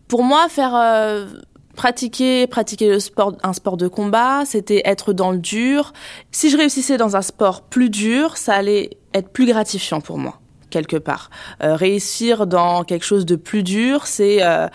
Pour 0.08 0.24
moi, 0.24 0.50
faire 0.50 0.75
euh, 0.75 1.27
pratiquer, 1.75 2.48
pratiquer 2.48 2.89
le 2.89 3.00
sport, 3.00 3.38
un 3.44 3.53
sport 3.53 3.77
de 3.77 3.88
combat, 3.88 4.44
c'était 4.46 4.82
être 4.86 5.13
dans 5.13 5.32
le 5.32 5.38
dur. 5.38 5.94
Si 6.32 6.50
je 6.50 6.58
réussissais 6.58 6.98
dans 6.98 7.15
un 7.15 7.22
sport 7.22 7.62
plus 7.62 7.89
dur, 7.89 8.38
ça 8.38 8.56
allait 8.56 8.98
être 9.13 9.29
plus 9.29 9.46
gratifiant 9.46 10.01
pour 10.01 10.18
moi 10.18 10.39
quelque 10.70 10.98
part. 10.98 11.29
Euh, 11.63 11.75
réussir 11.75 12.46
dans 12.46 12.84
quelque 12.84 13.06
chose 13.06 13.25
de 13.25 13.36
plus 13.36 13.63
dur, 13.63 14.06
c'est 14.06 14.44
euh, 14.44 14.68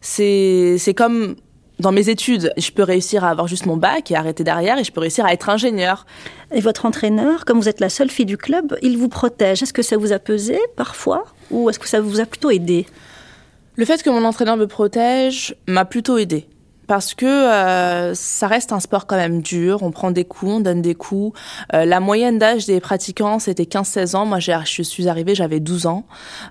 c'est 0.00 0.76
c'est 0.78 0.94
comme 0.94 1.36
dans 1.82 1.92
mes 1.92 2.08
études, 2.08 2.52
je 2.56 2.70
peux 2.70 2.84
réussir 2.84 3.24
à 3.24 3.30
avoir 3.30 3.48
juste 3.48 3.66
mon 3.66 3.76
bac 3.76 4.10
et 4.10 4.16
arrêter 4.16 4.44
derrière, 4.44 4.78
et 4.78 4.84
je 4.84 4.92
peux 4.92 5.00
réussir 5.00 5.26
à 5.26 5.32
être 5.32 5.50
ingénieur. 5.50 6.06
Et 6.54 6.60
votre 6.60 6.86
entraîneur, 6.86 7.44
comme 7.44 7.58
vous 7.58 7.68
êtes 7.68 7.80
la 7.80 7.88
seule 7.88 8.08
fille 8.08 8.24
du 8.24 8.36
club, 8.38 8.78
il 8.82 8.96
vous 8.96 9.08
protège. 9.08 9.62
Est-ce 9.62 9.72
que 9.72 9.82
ça 9.82 9.96
vous 9.96 10.12
a 10.12 10.18
pesé 10.18 10.58
parfois, 10.76 11.24
ou 11.50 11.68
est-ce 11.68 11.80
que 11.80 11.88
ça 11.88 12.00
vous 12.00 12.20
a 12.20 12.24
plutôt 12.24 12.50
aidé? 12.50 12.86
Le 13.74 13.84
fait 13.84 14.02
que 14.02 14.10
mon 14.10 14.24
entraîneur 14.24 14.56
me 14.56 14.66
protège 14.66 15.56
m'a 15.66 15.84
plutôt 15.84 16.18
aidé 16.18 16.46
parce 16.86 17.14
que 17.14 17.26
euh, 17.26 18.14
ça 18.14 18.46
reste 18.46 18.72
un 18.72 18.80
sport 18.80 19.06
quand 19.06 19.16
même 19.16 19.42
dur. 19.42 19.82
On 19.82 19.90
prend 19.90 20.10
des 20.10 20.24
coups, 20.24 20.52
on 20.52 20.60
donne 20.60 20.82
des 20.82 20.94
coups. 20.94 21.38
Euh, 21.74 21.84
la 21.84 22.00
moyenne 22.00 22.38
d'âge 22.38 22.66
des 22.66 22.80
pratiquants, 22.80 23.38
c'était 23.38 23.64
15-16 23.64 24.16
ans. 24.16 24.26
Moi, 24.26 24.38
je 24.40 24.82
suis 24.82 25.08
arrivée, 25.08 25.34
j'avais 25.34 25.60
12 25.60 25.86
ans. 25.86 26.04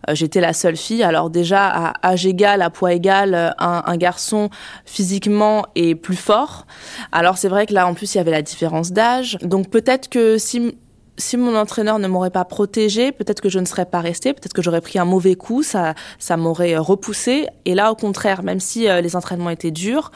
Euh, 0.09 0.15
j'étais 0.15 0.41
la 0.41 0.53
seule 0.53 0.77
fille. 0.77 1.03
Alors 1.03 1.29
déjà, 1.29 1.67
à 1.67 2.07
âge 2.07 2.25
égal, 2.25 2.61
à 2.61 2.69
poids 2.69 2.93
égal, 2.93 3.55
un, 3.59 3.83
un 3.85 3.97
garçon 3.97 4.49
physiquement 4.85 5.65
est 5.75 5.95
plus 5.95 6.15
fort. 6.15 6.65
Alors 7.11 7.37
c'est 7.37 7.49
vrai 7.49 7.65
que 7.65 7.73
là, 7.73 7.87
en 7.87 7.93
plus, 7.93 8.15
il 8.15 8.17
y 8.17 8.21
avait 8.21 8.31
la 8.31 8.41
différence 8.41 8.91
d'âge. 8.91 9.37
Donc 9.41 9.69
peut-être 9.69 10.09
que 10.09 10.37
si 10.37 10.75
si 11.17 11.37
mon 11.37 11.55
entraîneur 11.55 11.99
ne 11.99 12.07
m'aurait 12.07 12.31
pas 12.31 12.45
protégé, 12.45 13.11
peut-être 13.11 13.41
que 13.41 13.49
je 13.49 13.59
ne 13.59 13.65
serais 13.65 13.85
pas 13.85 13.99
restée, 13.99 14.33
peut-être 14.33 14.53
que 14.53 14.61
j'aurais 14.61 14.81
pris 14.81 14.97
un 14.97 15.05
mauvais 15.05 15.35
coup, 15.35 15.61
ça, 15.61 15.93
ça 16.19 16.37
m'aurait 16.37 16.75
euh, 16.75 16.81
repoussé. 16.81 17.47
Et 17.65 17.75
là, 17.75 17.91
au 17.91 17.95
contraire, 17.95 18.43
même 18.43 18.59
si 18.59 18.87
euh, 18.87 19.01
les 19.01 19.15
entraînements 19.15 19.49
étaient 19.49 19.71
durs, 19.71 20.11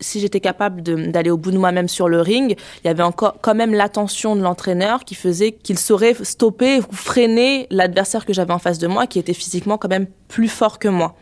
si 0.00 0.20
j'étais 0.20 0.40
capable 0.40 0.82
d'aller 0.82 1.30
au 1.30 1.36
bout 1.36 1.50
de 1.50 1.58
moi-même 1.58 1.88
sur 1.88 2.08
le 2.08 2.20
ring, 2.20 2.56
il 2.84 2.86
y 2.86 2.90
avait 2.90 3.02
encore 3.02 3.36
quand 3.40 3.54
même 3.54 3.72
l'attention 3.72 4.36
de 4.36 4.42
l'entraîneur 4.42 5.04
qui 5.04 5.14
faisait 5.14 5.52
qu'il 5.52 5.78
saurait 5.78 6.14
stopper 6.22 6.80
ou 6.80 6.92
freiner 6.94 7.66
l'adversaire 7.70 8.26
que 8.26 8.32
j'avais 8.32 8.52
en 8.52 8.58
face 8.58 8.78
de 8.78 8.86
moi, 8.86 9.06
qui 9.06 9.18
était 9.18 9.34
physiquement 9.34 9.78
quand 9.78 9.88
même 9.88 10.06
plus 10.28 10.48
fort 10.48 10.78
que 10.78 10.88
moi. 10.88 11.14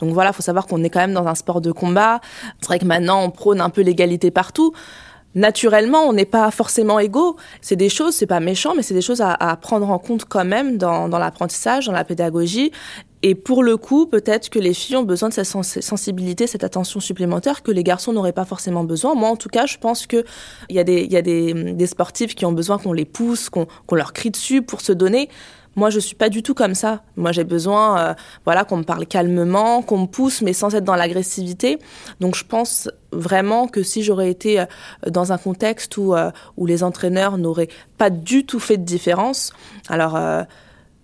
Donc 0.00 0.12
voilà, 0.12 0.32
faut 0.32 0.42
savoir 0.42 0.66
qu'on 0.66 0.82
est 0.82 0.90
quand 0.90 1.00
même 1.00 1.14
dans 1.14 1.26
un 1.26 1.34
sport 1.34 1.60
de 1.60 1.72
combat. 1.72 2.20
C'est 2.60 2.66
vrai 2.66 2.78
que 2.78 2.84
maintenant, 2.84 3.22
on 3.22 3.30
prône 3.30 3.60
un 3.60 3.70
peu 3.70 3.82
l'égalité 3.82 4.30
partout 4.30 4.74
naturellement, 5.34 6.02
on 6.02 6.12
n'est 6.12 6.24
pas 6.24 6.50
forcément 6.50 6.98
égaux. 6.98 7.36
C'est 7.60 7.76
des 7.76 7.88
choses, 7.88 8.14
c'est 8.14 8.26
pas 8.26 8.40
méchant, 8.40 8.74
mais 8.76 8.82
c'est 8.82 8.94
des 8.94 9.02
choses 9.02 9.20
à, 9.20 9.56
prendre 9.60 9.90
en 9.90 9.98
compte 9.98 10.24
quand 10.24 10.44
même 10.44 10.78
dans, 10.78 11.08
l'apprentissage, 11.08 11.86
dans 11.86 11.92
la 11.92 12.04
pédagogie. 12.04 12.70
Et 13.22 13.34
pour 13.34 13.62
le 13.62 13.78
coup, 13.78 14.06
peut-être 14.06 14.50
que 14.50 14.58
les 14.58 14.74
filles 14.74 14.96
ont 14.96 15.02
besoin 15.02 15.30
de 15.30 15.34
cette 15.34 15.46
sensibilité, 15.46 16.46
cette 16.46 16.64
attention 16.64 17.00
supplémentaire 17.00 17.62
que 17.62 17.70
les 17.70 17.82
garçons 17.82 18.12
n'auraient 18.12 18.32
pas 18.32 18.44
forcément 18.44 18.84
besoin. 18.84 19.14
Moi, 19.14 19.30
en 19.30 19.36
tout 19.36 19.48
cas, 19.48 19.64
je 19.64 19.78
pense 19.78 20.06
qu'il 20.06 20.24
y 20.68 20.78
a, 20.78 20.84
des, 20.84 21.06
y 21.06 21.16
a 21.16 21.22
des, 21.22 21.54
des 21.54 21.86
sportifs 21.86 22.34
qui 22.34 22.44
ont 22.44 22.52
besoin 22.52 22.76
qu'on 22.76 22.92
les 22.92 23.06
pousse, 23.06 23.48
qu'on 23.48 23.66
leur 23.92 24.12
crie 24.12 24.30
dessus 24.30 24.60
pour 24.60 24.82
se 24.82 24.92
donner. 24.92 25.30
Moi, 25.76 25.90
je 25.90 25.98
suis 25.98 26.14
pas 26.14 26.28
du 26.28 26.42
tout 26.42 26.54
comme 26.54 26.74
ça. 26.74 27.02
Moi, 27.16 27.32
j'ai 27.32 27.44
besoin, 27.44 27.98
euh, 27.98 28.14
voilà, 28.44 28.64
qu'on 28.64 28.76
me 28.76 28.84
parle 28.84 29.06
calmement, 29.06 29.82
qu'on 29.82 29.98
me 30.02 30.06
pousse, 30.06 30.40
mais 30.42 30.52
sans 30.52 30.74
être 30.74 30.84
dans 30.84 30.94
l'agressivité. 30.94 31.78
Donc, 32.20 32.36
je 32.36 32.44
pense 32.44 32.88
vraiment 33.14 33.68
que 33.68 33.82
si 33.82 34.02
j'aurais 34.02 34.30
été 34.30 34.60
euh, 34.60 34.66
dans 35.08 35.32
un 35.32 35.38
contexte 35.38 35.96
où 35.96 36.14
euh, 36.14 36.30
où 36.56 36.66
les 36.66 36.82
entraîneurs 36.82 37.38
n'auraient 37.38 37.68
pas 37.98 38.10
du 38.10 38.44
tout 38.44 38.60
fait 38.60 38.76
de 38.76 38.84
différence, 38.84 39.52
alors 39.88 40.18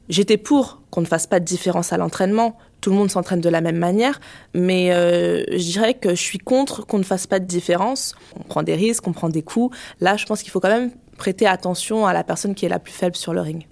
j'étais 0.08 0.36
pour 0.36 0.82
qu'on 0.90 1.00
ne 1.00 1.06
fasse 1.06 1.26
pas 1.26 1.40
de 1.40 1.44
différence 1.44 1.92
à 1.92 1.96
l'entraînement. 1.96 2.56
Tout 2.80 2.90
le 2.90 2.96
monde 2.96 3.10
s'entraîne 3.10 3.40
de 3.40 3.48
la 3.48 3.60
même 3.60 3.76
manière, 3.76 4.20
mais 4.54 4.90
je 4.90 5.72
dirais 5.72 5.94
que 5.94 6.10
je 6.10 6.22
suis 6.22 6.38
contre 6.38 6.86
qu'on 6.86 6.98
ne 6.98 7.04
fasse 7.04 7.26
pas 7.26 7.38
de 7.38 7.44
différence. 7.44 8.14
On 8.38 8.42
prend 8.42 8.62
des 8.62 8.74
risques, 8.74 9.06
on 9.06 9.12
prend 9.12 9.28
des 9.28 9.42
coups. 9.42 9.76
Là, 10.00 10.16
je 10.16 10.26
pense 10.26 10.42
qu'il 10.42 10.50
faut 10.50 10.60
quand 10.60 10.68
même 10.68 10.90
prêter 11.16 11.46
attention 11.46 12.06
à 12.06 12.12
la 12.12 12.24
personne 12.24 12.54
qui 12.54 12.66
est 12.66 12.70
la 12.70 12.78
plus 12.78 12.92
faible 12.92 13.16
sur 13.16 13.32
le 13.32 13.40
ring 13.40 13.66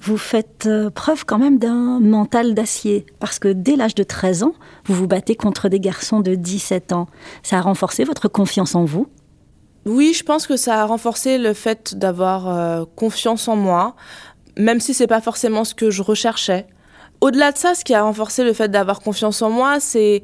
vous 0.00 0.16
faites 0.16 0.66
euh, 0.66 0.90
preuve 0.90 1.24
quand 1.24 1.38
même 1.38 1.58
d'un 1.58 2.00
mental 2.00 2.54
d'acier, 2.54 3.06
parce 3.18 3.38
que 3.38 3.48
dès 3.48 3.76
l'âge 3.76 3.94
de 3.94 4.02
13 4.02 4.44
ans, 4.44 4.54
vous 4.86 4.94
vous 4.94 5.06
battez 5.06 5.36
contre 5.36 5.68
des 5.68 5.80
garçons 5.80 6.20
de 6.20 6.34
17 6.34 6.92
ans. 6.92 7.06
Ça 7.42 7.58
a 7.58 7.60
renforcé 7.60 8.04
votre 8.04 8.28
confiance 8.28 8.74
en 8.74 8.84
vous? 8.84 9.08
Oui, 9.86 10.12
je 10.14 10.24
pense 10.24 10.46
que 10.46 10.56
ça 10.56 10.82
a 10.82 10.84
renforcé 10.86 11.38
le 11.38 11.52
fait 11.52 11.94
d'avoir 11.94 12.48
euh, 12.48 12.84
confiance 12.96 13.48
en 13.48 13.56
moi, 13.56 13.94
même 14.56 14.80
si 14.80 14.94
c'est 14.94 15.06
pas 15.06 15.20
forcément 15.20 15.64
ce 15.64 15.74
que 15.74 15.90
je 15.90 16.02
recherchais. 16.02 16.66
Au-delà 17.20 17.52
de 17.52 17.58
ça, 17.58 17.74
ce 17.74 17.84
qui 17.84 17.94
a 17.94 18.02
renforcé 18.02 18.44
le 18.44 18.52
fait 18.54 18.70
d'avoir 18.70 19.00
confiance 19.00 19.42
en 19.42 19.50
moi, 19.50 19.78
c'est 19.80 20.22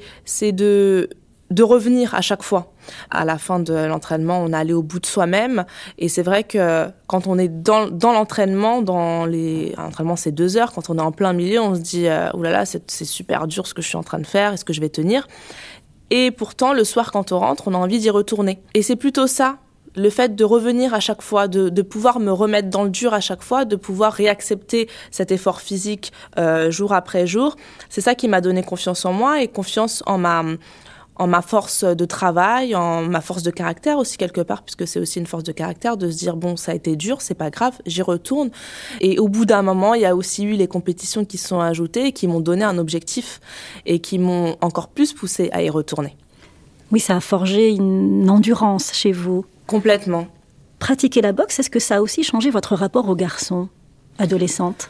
de 0.52 1.08
de 1.50 1.62
revenir 1.62 2.14
à 2.14 2.22
chaque 2.22 2.42
fois. 2.42 2.72
À 3.10 3.24
la 3.24 3.38
fin 3.38 3.58
de 3.58 3.74
l'entraînement, 3.74 4.40
on 4.42 4.52
allait 4.52 4.72
au 4.72 4.82
bout 4.82 5.00
de 5.00 5.06
soi-même. 5.06 5.64
Et 5.98 6.08
c'est 6.08 6.22
vrai 6.22 6.44
que 6.44 6.86
quand 7.06 7.26
on 7.26 7.38
est 7.38 7.48
dans, 7.48 7.88
l'entraînement, 8.00 8.82
dans 8.82 9.26
les 9.26 9.74
l'entraînement 9.76 10.16
c'est 10.16 10.32
deux 10.32 10.56
heures, 10.56 10.72
quand 10.72 10.90
on 10.90 10.98
est 10.98 11.02
en 11.02 11.12
plein 11.12 11.32
milieu, 11.32 11.60
on 11.60 11.74
se 11.74 11.80
dit 11.80 12.08
euh, 12.08 12.30
oulala 12.34 12.64
c'est 12.66 13.04
super 13.04 13.46
dur 13.46 13.66
ce 13.66 13.74
que 13.74 13.82
je 13.82 13.88
suis 13.88 13.96
en 13.96 14.02
train 14.02 14.18
de 14.18 14.26
faire, 14.26 14.52
est-ce 14.52 14.64
que 14.64 14.72
je 14.72 14.80
vais 14.80 14.88
tenir? 14.88 15.26
Et 16.10 16.30
pourtant 16.30 16.72
le 16.72 16.84
soir 16.84 17.10
quand 17.10 17.32
on 17.32 17.38
rentre, 17.38 17.68
on 17.68 17.74
a 17.74 17.78
envie 17.78 17.98
d'y 17.98 18.10
retourner. 18.10 18.60
Et 18.74 18.82
c'est 18.82 18.96
plutôt 18.96 19.26
ça 19.26 19.58
le 19.96 20.10
fait 20.10 20.36
de 20.36 20.44
revenir 20.44 20.94
à 20.94 21.00
chaque 21.00 21.22
fois, 21.22 21.48
de, 21.48 21.68
de, 21.70 21.82
pouvoir 21.82 22.20
me 22.20 22.30
remettre 22.30 22.68
dans 22.68 22.84
le 22.84 22.90
dur 22.90 23.14
à 23.14 23.20
chaque 23.20 23.42
fois, 23.42 23.64
de 23.64 23.76
pouvoir 23.76 24.12
réaccepter 24.12 24.88
cet 25.10 25.32
effort 25.32 25.60
physique 25.60 26.12
euh, 26.38 26.70
jour 26.70 26.92
après 26.92 27.26
jour, 27.26 27.56
c'est 27.88 28.02
ça 28.02 28.14
qui 28.14 28.28
m'a 28.28 28.42
donné 28.42 28.62
confiance 28.62 29.04
en 29.04 29.12
moi 29.12 29.42
et 29.42 29.48
confiance 29.48 30.02
en 30.06 30.18
ma 30.18 30.44
en 31.16 31.26
ma 31.26 31.42
force 31.42 31.84
de 31.84 32.04
travail, 32.04 32.74
en 32.74 33.02
ma 33.02 33.20
force 33.20 33.42
de 33.42 33.50
caractère 33.50 33.98
aussi 33.98 34.16
quelque 34.16 34.40
part, 34.40 34.62
puisque 34.62 34.86
c'est 34.86 35.00
aussi 35.00 35.18
une 35.18 35.26
force 35.26 35.44
de 35.44 35.52
caractère 35.52 35.96
de 35.96 36.10
se 36.10 36.16
dire 36.16 36.36
bon 36.36 36.56
ça 36.56 36.72
a 36.72 36.74
été 36.74 36.94
dur, 36.96 37.22
c'est 37.22 37.34
pas 37.34 37.50
grave, 37.50 37.74
j'y 37.86 38.02
retourne. 38.02 38.50
Et 39.00 39.18
au 39.18 39.28
bout 39.28 39.46
d'un 39.46 39.62
moment, 39.62 39.94
il 39.94 40.02
y 40.02 40.06
a 40.06 40.14
aussi 40.14 40.44
eu 40.44 40.52
les 40.52 40.68
compétitions 40.68 41.24
qui 41.24 41.38
se 41.38 41.48
sont 41.48 41.60
ajoutées, 41.60 42.06
et 42.06 42.12
qui 42.12 42.26
m'ont 42.26 42.40
donné 42.40 42.64
un 42.64 42.78
objectif 42.78 43.40
et 43.84 43.98
qui 43.98 44.18
m'ont 44.18 44.56
encore 44.60 44.88
plus 44.88 45.12
poussé 45.12 45.48
à 45.52 45.62
y 45.62 45.70
retourner. 45.70 46.16
Oui, 46.92 47.00
ça 47.00 47.16
a 47.16 47.20
forgé 47.20 47.70
une 47.70 48.30
endurance 48.30 48.92
chez 48.92 49.12
vous. 49.12 49.44
Complètement. 49.66 50.28
Pratiquer 50.78 51.20
la 51.20 51.32
boxe, 51.32 51.58
est-ce 51.58 51.70
que 51.70 51.80
ça 51.80 51.96
a 51.96 52.00
aussi 52.00 52.22
changé 52.22 52.50
votre 52.50 52.76
rapport 52.76 53.08
aux 53.08 53.16
garçons, 53.16 53.68
adolescentes? 54.18 54.88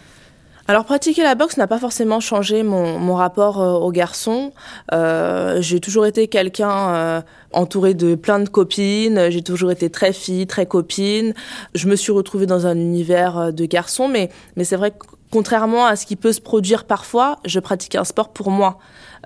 Alors 0.68 0.84
pratiquer 0.84 1.22
la 1.22 1.34
boxe 1.34 1.56
n'a 1.56 1.66
pas 1.66 1.78
forcément 1.78 2.20
changé 2.20 2.62
mon, 2.62 2.98
mon 2.98 3.14
rapport 3.14 3.60
euh, 3.60 3.74
aux 3.74 3.92
garçons. 3.92 4.52
Euh, 4.92 5.58
j'ai 5.60 5.80
toujours 5.80 6.06
été 6.06 6.26
quelqu'un 6.28 6.94
euh, 6.94 7.20
entouré 7.52 7.94
de 7.94 8.14
plein 8.14 8.40
de 8.40 8.48
copines. 8.48 9.30
J'ai 9.30 9.42
toujours 9.42 9.70
été 9.70 9.90
très 9.90 10.12
fille, 10.12 10.46
très 10.46 10.66
copine. 10.66 11.34
Je 11.74 11.86
me 11.86 11.96
suis 11.96 12.12
retrouvée 12.12 12.46
dans 12.46 12.66
un 12.66 12.76
univers 12.76 13.38
euh, 13.38 13.50
de 13.52 13.64
garçons, 13.64 14.08
mais 14.08 14.30
mais 14.56 14.64
c'est 14.64 14.76
vrai 14.76 14.90
que 14.90 15.06
contrairement 15.30 15.86
à 15.86 15.96
ce 15.96 16.06
qui 16.06 16.16
peut 16.16 16.32
se 16.32 16.40
produire 16.40 16.84
parfois, 16.84 17.38
je 17.44 17.60
pratiquais 17.60 17.98
un 17.98 18.04
sport 18.04 18.32
pour 18.32 18.50
moi. 18.50 18.78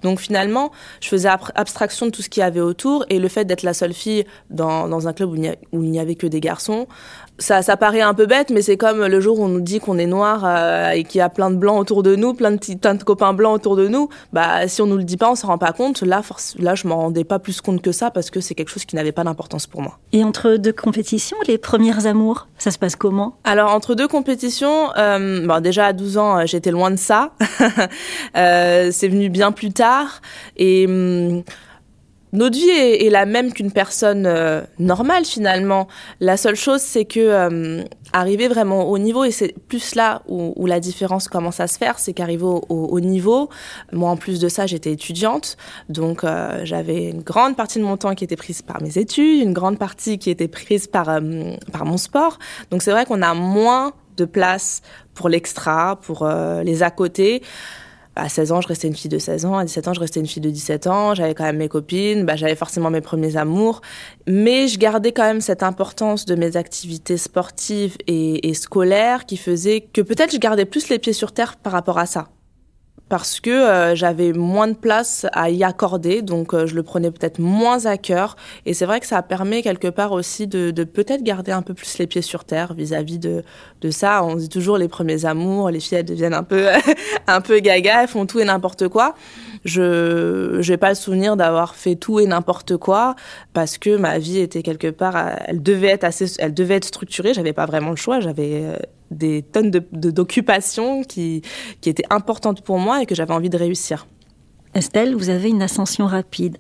Donc 0.03 0.19
finalement, 0.19 0.71
je 1.01 1.09
faisais 1.09 1.29
abstraction 1.55 2.07
de 2.07 2.11
tout 2.11 2.23
ce 2.23 2.29
qu'il 2.29 2.41
y 2.41 2.45
avait 2.45 2.61
autour 2.61 3.05
et 3.11 3.19
le 3.19 3.29
fait 3.29 3.45
d'être 3.45 3.63
la 3.63 3.75
seule 3.75 3.93
fille 3.93 4.25
dans, 4.49 4.89
dans 4.89 5.09
un 5.09 5.13
club 5.13 5.31
où 5.31 5.83
il 5.83 5.91
n'y 5.91 6.01
avait 6.01 6.15
que 6.15 6.27
des 6.27 6.41
garçons, 6.41 6.87
ça, 7.41 7.63
ça 7.63 7.77
paraît 7.77 8.03
un 8.03 8.15
peu 8.15 8.27
bête, 8.27 8.51
mais 8.51 8.63
c'est 8.63 8.77
comme 8.77 9.05
le 9.05 9.21
jour 9.21 9.41
où 9.41 9.45
on 9.45 9.49
nous 9.49 9.61
dit 9.61 9.81
qu'on 9.81 9.99
est 9.99 10.07
noir 10.07 10.43
euh, 10.45 10.91
et 10.91 11.05
qu'il 11.05 11.19
y 11.19 11.23
a 11.23 11.29
plein 11.29 11.51
de 11.51 11.57
blancs 11.57 11.81
autour 11.81 12.03
de 12.03 12.15
nous, 12.15 12.35
plein 12.35 12.53
de, 12.53 12.59
petits, 12.59 12.77
plein 12.77 12.95
de 12.95 13.03
copains 13.03 13.33
blancs 13.33 13.55
autour 13.55 13.77
de 13.77 13.89
nous. 13.89 14.09
Bah, 14.33 14.69
si 14.69 14.83
on 14.83 14.87
nous 14.87 14.99
le 14.99 15.05
dit 15.05 15.17
pas, 15.17 15.31
on 15.31 15.35
s'en 15.35 15.49
rend 15.49 15.59
pas 15.59 15.73
compte. 15.73 16.03
Là, 16.03 16.23
force, 16.23 16.55
là, 16.59 16.75
je 16.75 16.87
m'en 16.87 16.97
rendais 16.97 17.25
pas 17.25 17.39
plus 17.39 17.61
compte 17.61 17.83
que 17.83 17.93
ça 17.93 18.11
parce 18.11 18.31
que 18.31 18.41
c'est 18.41 18.55
quelque 18.55 18.69
chose 18.69 18.85
qui 18.85 18.95
n'avait 18.95 19.13
pas 19.13 19.25
d'importance 19.25 19.67
pour 19.67 19.83
moi. 19.83 19.99
Et 20.13 20.23
entre 20.23 20.57
deux 20.57 20.73
compétitions, 20.73 21.39
les 21.49 21.59
premières 21.59 22.07
amours, 22.07 22.47
ça 22.59 22.71
se 22.71 22.79
passe 22.79 22.95
comment? 22.95 23.37
Alors 23.45 23.73
entre 23.73 23.95
deux 23.95 24.09
compétitions, 24.09 24.91
euh, 24.99 25.47
bon, 25.47 25.61
déjà 25.61 25.87
à 25.87 25.93
12 25.93 26.19
ans, 26.19 26.47
j'étais 26.47 26.71
loin 26.71 26.91
de 26.91 26.97
ça. 26.97 27.33
euh, 28.37 28.91
c'est 28.93 29.09
venu 29.09 29.31
bien 29.31 29.53
plus 29.53 29.73
tard 29.73 30.21
et 30.57 30.87
hum, 30.87 31.43
notre 32.33 32.57
vie 32.57 32.71
est, 32.71 33.11
la 33.11 33.27
même 33.27 33.53
qu'une 33.53 33.73
personne 33.73 34.25
euh, 34.27 34.63
normale 34.79 35.25
finalement. 35.25 35.89
La 36.21 36.37
seule 36.37 36.55
chose, 36.55 36.81
c'est 36.81 37.05
que 37.05 37.21
euh, 37.21 37.83
arriver 38.13 38.49
vraiment 38.49 38.89
au 38.89 38.99
niveau, 38.99 39.25
et 39.25 39.31
c'est 39.31 39.55
plus 39.69 39.95
là 39.95 40.23
où, 40.29 40.67
la 40.67 40.79
différence 40.79 41.27
commence 41.27 41.59
à 41.59 41.67
se 41.67 41.79
faire, 41.79 41.99
c'est 41.99 42.13
qu'arriver 42.13 42.45
au, 42.45 43.01
niveau, 43.01 43.49
moi 43.93 44.11
en 44.11 44.17
plus 44.17 44.39
de 44.39 44.49
ça, 44.49 44.67
j'étais 44.67 44.93
étudiante, 44.93 45.57
donc 45.89 46.23
euh, 46.23 46.61
j'avais 46.65 47.11
une 47.11 47.23
grande 47.23 47.57
partie 47.57 47.79
de 47.79 47.85
mon 47.85 47.97
temps 47.97 48.15
qui 48.15 48.23
était 48.23 48.37
prise 48.37 48.63
par 48.63 48.81
mes 48.81 48.99
études, 48.99 49.43
une 49.43 49.53
grande 49.53 49.79
partie 49.79 50.19
qui 50.19 50.31
était 50.31 50.49
prise 50.49 50.87
par 50.87 51.21
par 51.73 51.85
mon 51.85 51.97
sport. 51.97 52.39
Donc 52.71 52.83
c'est 52.83 52.93
vrai 52.93 53.05
qu'on 53.05 53.23
a 53.23 53.35
moins 53.35 53.93
de 54.17 54.25
place 54.25 54.83
pour 55.15 55.29
l'extra, 55.29 55.97
pour 55.97 56.29
les 56.63 56.83
à 56.83 56.91
côté 56.91 57.43
à 58.21 58.29
16 58.29 58.53
ans, 58.53 58.61
je 58.61 58.69
restais 58.69 58.89
une 58.89 58.95
fille 58.95 59.09
de 59.09 59.19
16 59.19 59.47
ans. 59.47 59.57
À 59.57 59.65
17 59.65 59.89
ans, 59.89 59.95
je 59.95 60.01
restais 60.01 60.21
une 60.21 60.27
fille 60.27 60.43
de 60.43 60.51
17 60.51 60.87
ans. 60.87 61.15
J'avais 61.15 61.35
quand 61.35 61.45
même 61.45 61.57
mes 61.57 61.69
copines. 61.69 62.25
Bah, 62.25 62.37
j'avais 62.37 62.55
forcément 62.55 62.91
mes 62.91 63.01
premiers 63.01 63.37
amours. 63.37 63.81
Mais 64.27 64.69
je 64.69 64.79
gardais 64.79 65.13
quand 65.13 65.25
même 65.25 65.41
cette 65.41 65.63
importance 65.63 66.27
de 66.27 66.35
mes 66.35 66.57
activités 66.57 67.17
sportives 67.17 67.97
et, 68.07 68.49
et 68.49 68.55
scolaires 68.55 69.27
qui 69.27 69.37
faisait 69.37 69.81
que 69.81 70.03
peut-être 70.03 70.33
je 70.33 70.39
gardais 70.39 70.67
plus 70.67 70.89
les 70.89 70.99
pieds 70.99 71.13
sur 71.13 71.33
terre 71.33 71.57
par 71.57 71.73
rapport 71.73 71.99
à 71.99 72.07
ça. 72.07 72.29
Parce 73.11 73.41
que 73.41 73.51
euh, 73.51 73.97
j'avais 73.97 74.33
moins 74.33 74.69
de 74.69 74.75
place 74.75 75.27
à 75.33 75.51
y 75.51 75.65
accorder, 75.65 76.23
donc 76.23 76.55
euh, 76.55 76.67
je 76.67 76.77
le 76.77 76.85
prenais 76.85 77.11
peut-être 77.11 77.41
moins 77.41 77.85
à 77.87 77.99
cœur. 77.99 78.37
Et 78.67 78.73
c'est 78.73 78.87
vrai 78.87 79.01
que 79.01 79.07
ça 79.07 79.21
permet 79.23 79.63
quelque 79.63 79.89
part 79.89 80.13
aussi 80.13 80.47
de, 80.47 80.71
peut-être 80.85 81.25
garder 81.25 81.51
un 81.51 81.63
peu 81.63 81.75
plus 81.75 81.99
les 81.99 82.07
pieds 82.07 82.23
sur 82.23 82.45
terre 82.45 82.73
vis-à-vis 82.73 83.19
de, 83.19 83.43
de 83.81 83.91
ça. 83.91 84.23
On 84.25 84.37
dit 84.37 84.49
toujours 84.49 84.79
les 84.79 84.87
premiers 84.87 85.25
amours, 85.25 85.71
les 85.71 85.81
filles 85.81 85.99
elles 85.99 86.05
deviennent 86.05 86.35
un 86.35 86.45
peu 86.45 86.69
un 87.27 87.41
peu 87.41 87.59
gaga, 87.59 88.03
elles 88.03 88.09
font 88.09 88.27
tout 88.27 88.39
et 88.39 88.45
n'importe 88.45 88.87
quoi. 88.87 89.17
Je 89.65 90.59
j'ai 90.61 90.77
pas 90.77 90.91
le 90.91 90.95
souvenir 90.95 91.37
d'avoir 91.37 91.75
fait 91.75 91.97
tout 91.97 92.21
et 92.21 92.27
n'importe 92.27 92.77
quoi 92.77 93.17
parce 93.55 93.77
que 93.77 93.97
ma 93.97 94.19
vie 94.19 94.39
était 94.39 94.63
quelque 94.63 94.89
part, 94.89 95.17
elle 95.47 95.63
devait 95.63 95.89
être 95.89 96.05
assez, 96.05 96.27
elle 96.39 96.55
devait 96.55 96.77
être 96.77 96.85
structurée. 96.85 97.35
J'avais 97.35 97.53
pas 97.53 97.67
vraiment 97.67 97.91
le 97.91 97.97
choix. 97.97 98.21
J'avais 98.21 98.63
euh, 98.65 98.77
des 99.11 99.43
tonnes 99.43 99.71
de, 99.71 99.81
d'occupations 99.93 101.03
qui, 101.03 101.43
qui 101.81 101.91
étaient 101.91 102.05
importantes 102.11 102.63
pour 102.63 102.79
moi 102.79 103.03
et 103.03 103.07
que 103.07 103.15
j'avais 103.15 103.35
envie 103.35 103.51
de 103.51 103.57
réussir. 103.57 104.07
Estelle, 104.75 105.15
vous 105.15 105.31
avez 105.31 105.49
une 105.49 105.63
ascension 105.63 106.07
rapide. 106.07 106.59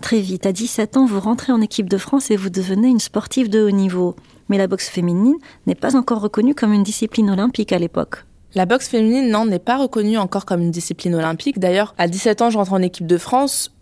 Très 0.00 0.20
vite, 0.20 0.46
à 0.46 0.52
17 0.52 0.96
ans, 0.96 1.06
vous 1.06 1.20
rentrez 1.20 1.52
en 1.52 1.60
équipe 1.60 1.88
de 1.88 1.98
France 1.98 2.30
et 2.30 2.36
vous 2.36 2.50
devenez 2.50 2.88
une 2.88 3.00
sportive 3.00 3.50
de 3.50 3.62
haut 3.62 3.70
niveau. 3.70 4.16
Mais 4.48 4.58
la 4.58 4.66
boxe 4.66 4.88
féminine 4.88 5.36
n'est 5.66 5.74
pas 5.74 5.94
encore 5.94 6.20
reconnue 6.20 6.54
comme 6.54 6.72
une 6.72 6.82
discipline 6.82 7.30
olympique 7.30 7.72
à 7.72 7.78
l'époque. 7.78 8.24
La 8.54 8.66
boxe 8.66 8.88
féminine, 8.88 9.30
non, 9.30 9.44
n'est 9.44 9.60
pas 9.60 9.76
reconnue 9.76 10.18
encore 10.18 10.44
comme 10.44 10.60
une 10.60 10.72
discipline 10.72 11.14
olympique. 11.14 11.58
D'ailleurs, 11.58 11.94
à 11.98 12.08
17 12.08 12.42
ans, 12.42 12.50
je 12.50 12.58
rentre 12.58 12.72
en 12.72 12.82
équipe 12.82 13.06
de 13.06 13.18
France 13.18 13.72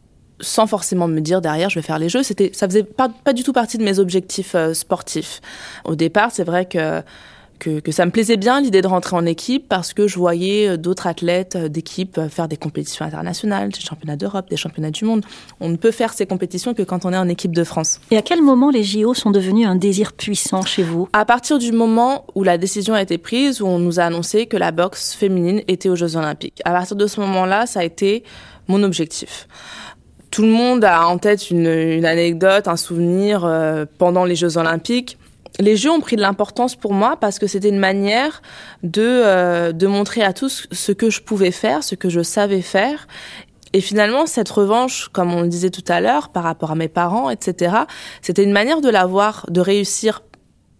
sans 0.40 0.68
forcément 0.68 1.08
me 1.08 1.20
dire 1.20 1.40
derrière 1.40 1.68
je 1.68 1.76
vais 1.76 1.82
faire 1.82 1.98
les 1.98 2.08
jeux. 2.08 2.22
C'était, 2.22 2.50
ça 2.52 2.68
faisait 2.68 2.84
pas, 2.84 3.08
pas 3.08 3.32
du 3.32 3.42
tout 3.42 3.52
partie 3.52 3.78
de 3.78 3.82
mes 3.82 3.98
objectifs 3.98 4.54
euh, 4.54 4.75
sportifs. 4.75 5.40
Au 5.84 5.96
départ, 5.96 6.30
c'est 6.32 6.44
vrai 6.44 6.66
que 6.66 7.02
que, 7.58 7.80
que, 7.80 7.92
ça 7.92 8.06
me 8.06 8.10
plaisait 8.10 8.36
bien 8.36 8.60
l'idée 8.60 8.82
de 8.82 8.86
rentrer 8.86 9.16
en 9.16 9.26
équipe 9.26 9.68
parce 9.68 9.92
que 9.92 10.06
je 10.06 10.18
voyais 10.18 10.68
euh, 10.68 10.76
d'autres 10.76 11.06
athlètes 11.06 11.56
euh, 11.56 11.68
d'équipe 11.68 12.18
euh, 12.18 12.28
faire 12.28 12.48
des 12.48 12.56
compétitions 12.56 13.04
internationales, 13.04 13.70
des 13.70 13.80
championnats 13.80 14.16
d'Europe, 14.16 14.48
des 14.48 14.56
championnats 14.56 14.90
du 14.90 15.04
monde. 15.04 15.24
On 15.60 15.68
ne 15.68 15.76
peut 15.76 15.90
faire 15.90 16.12
ces 16.12 16.26
compétitions 16.26 16.74
que 16.74 16.82
quand 16.82 17.04
on 17.04 17.12
est 17.12 17.18
en 17.18 17.28
équipe 17.28 17.54
de 17.54 17.64
France. 17.64 18.00
Et 18.10 18.16
à 18.16 18.22
quel 18.22 18.42
moment 18.42 18.70
les 18.70 18.82
JO 18.82 19.14
sont 19.14 19.30
devenus 19.30 19.66
un 19.66 19.76
désir 19.76 20.12
puissant 20.12 20.62
chez 20.62 20.82
vous? 20.82 21.08
À 21.12 21.24
partir 21.24 21.58
du 21.58 21.72
moment 21.72 22.24
où 22.34 22.42
la 22.42 22.58
décision 22.58 22.94
a 22.94 23.02
été 23.02 23.18
prise, 23.18 23.60
où 23.60 23.66
on 23.66 23.78
nous 23.78 24.00
a 24.00 24.04
annoncé 24.04 24.46
que 24.46 24.56
la 24.56 24.70
boxe 24.70 25.14
féminine 25.14 25.62
était 25.68 25.88
aux 25.88 25.96
Jeux 25.96 26.16
Olympiques. 26.16 26.62
À 26.64 26.72
partir 26.72 26.96
de 26.96 27.06
ce 27.06 27.20
moment-là, 27.20 27.66
ça 27.66 27.80
a 27.80 27.84
été 27.84 28.24
mon 28.68 28.82
objectif. 28.82 29.48
Tout 30.30 30.42
le 30.42 30.48
monde 30.48 30.84
a 30.84 31.06
en 31.06 31.18
tête 31.18 31.50
une, 31.50 31.66
une 31.66 32.04
anecdote, 32.04 32.68
un 32.68 32.76
souvenir 32.76 33.44
euh, 33.44 33.86
pendant 33.98 34.24
les 34.24 34.36
Jeux 34.36 34.58
Olympiques 34.58 35.17
les 35.60 35.76
jeux 35.76 35.90
ont 35.90 36.00
pris 36.00 36.16
de 36.16 36.20
l'importance 36.20 36.76
pour 36.76 36.92
moi 36.92 37.16
parce 37.16 37.38
que 37.38 37.46
c'était 37.46 37.68
une 37.68 37.78
manière 37.78 38.42
de, 38.82 39.02
euh, 39.02 39.72
de 39.72 39.86
montrer 39.86 40.22
à 40.22 40.32
tous 40.32 40.66
ce 40.70 40.92
que 40.92 41.10
je 41.10 41.20
pouvais 41.20 41.50
faire, 41.50 41.82
ce 41.82 41.94
que 41.94 42.08
je 42.08 42.22
savais 42.22 42.62
faire. 42.62 43.06
Et 43.72 43.80
finalement, 43.80 44.26
cette 44.26 44.48
revanche, 44.48 45.08
comme 45.08 45.34
on 45.34 45.42
le 45.42 45.48
disait 45.48 45.70
tout 45.70 45.84
à 45.88 46.00
l'heure, 46.00 46.30
par 46.30 46.44
rapport 46.44 46.70
à 46.70 46.74
mes 46.74 46.88
parents, 46.88 47.28
etc., 47.28 47.76
c'était 48.22 48.42
une 48.42 48.52
manière 48.52 48.80
de 48.80 48.88
l'avoir, 48.88 49.46
de 49.50 49.60
réussir 49.60 50.22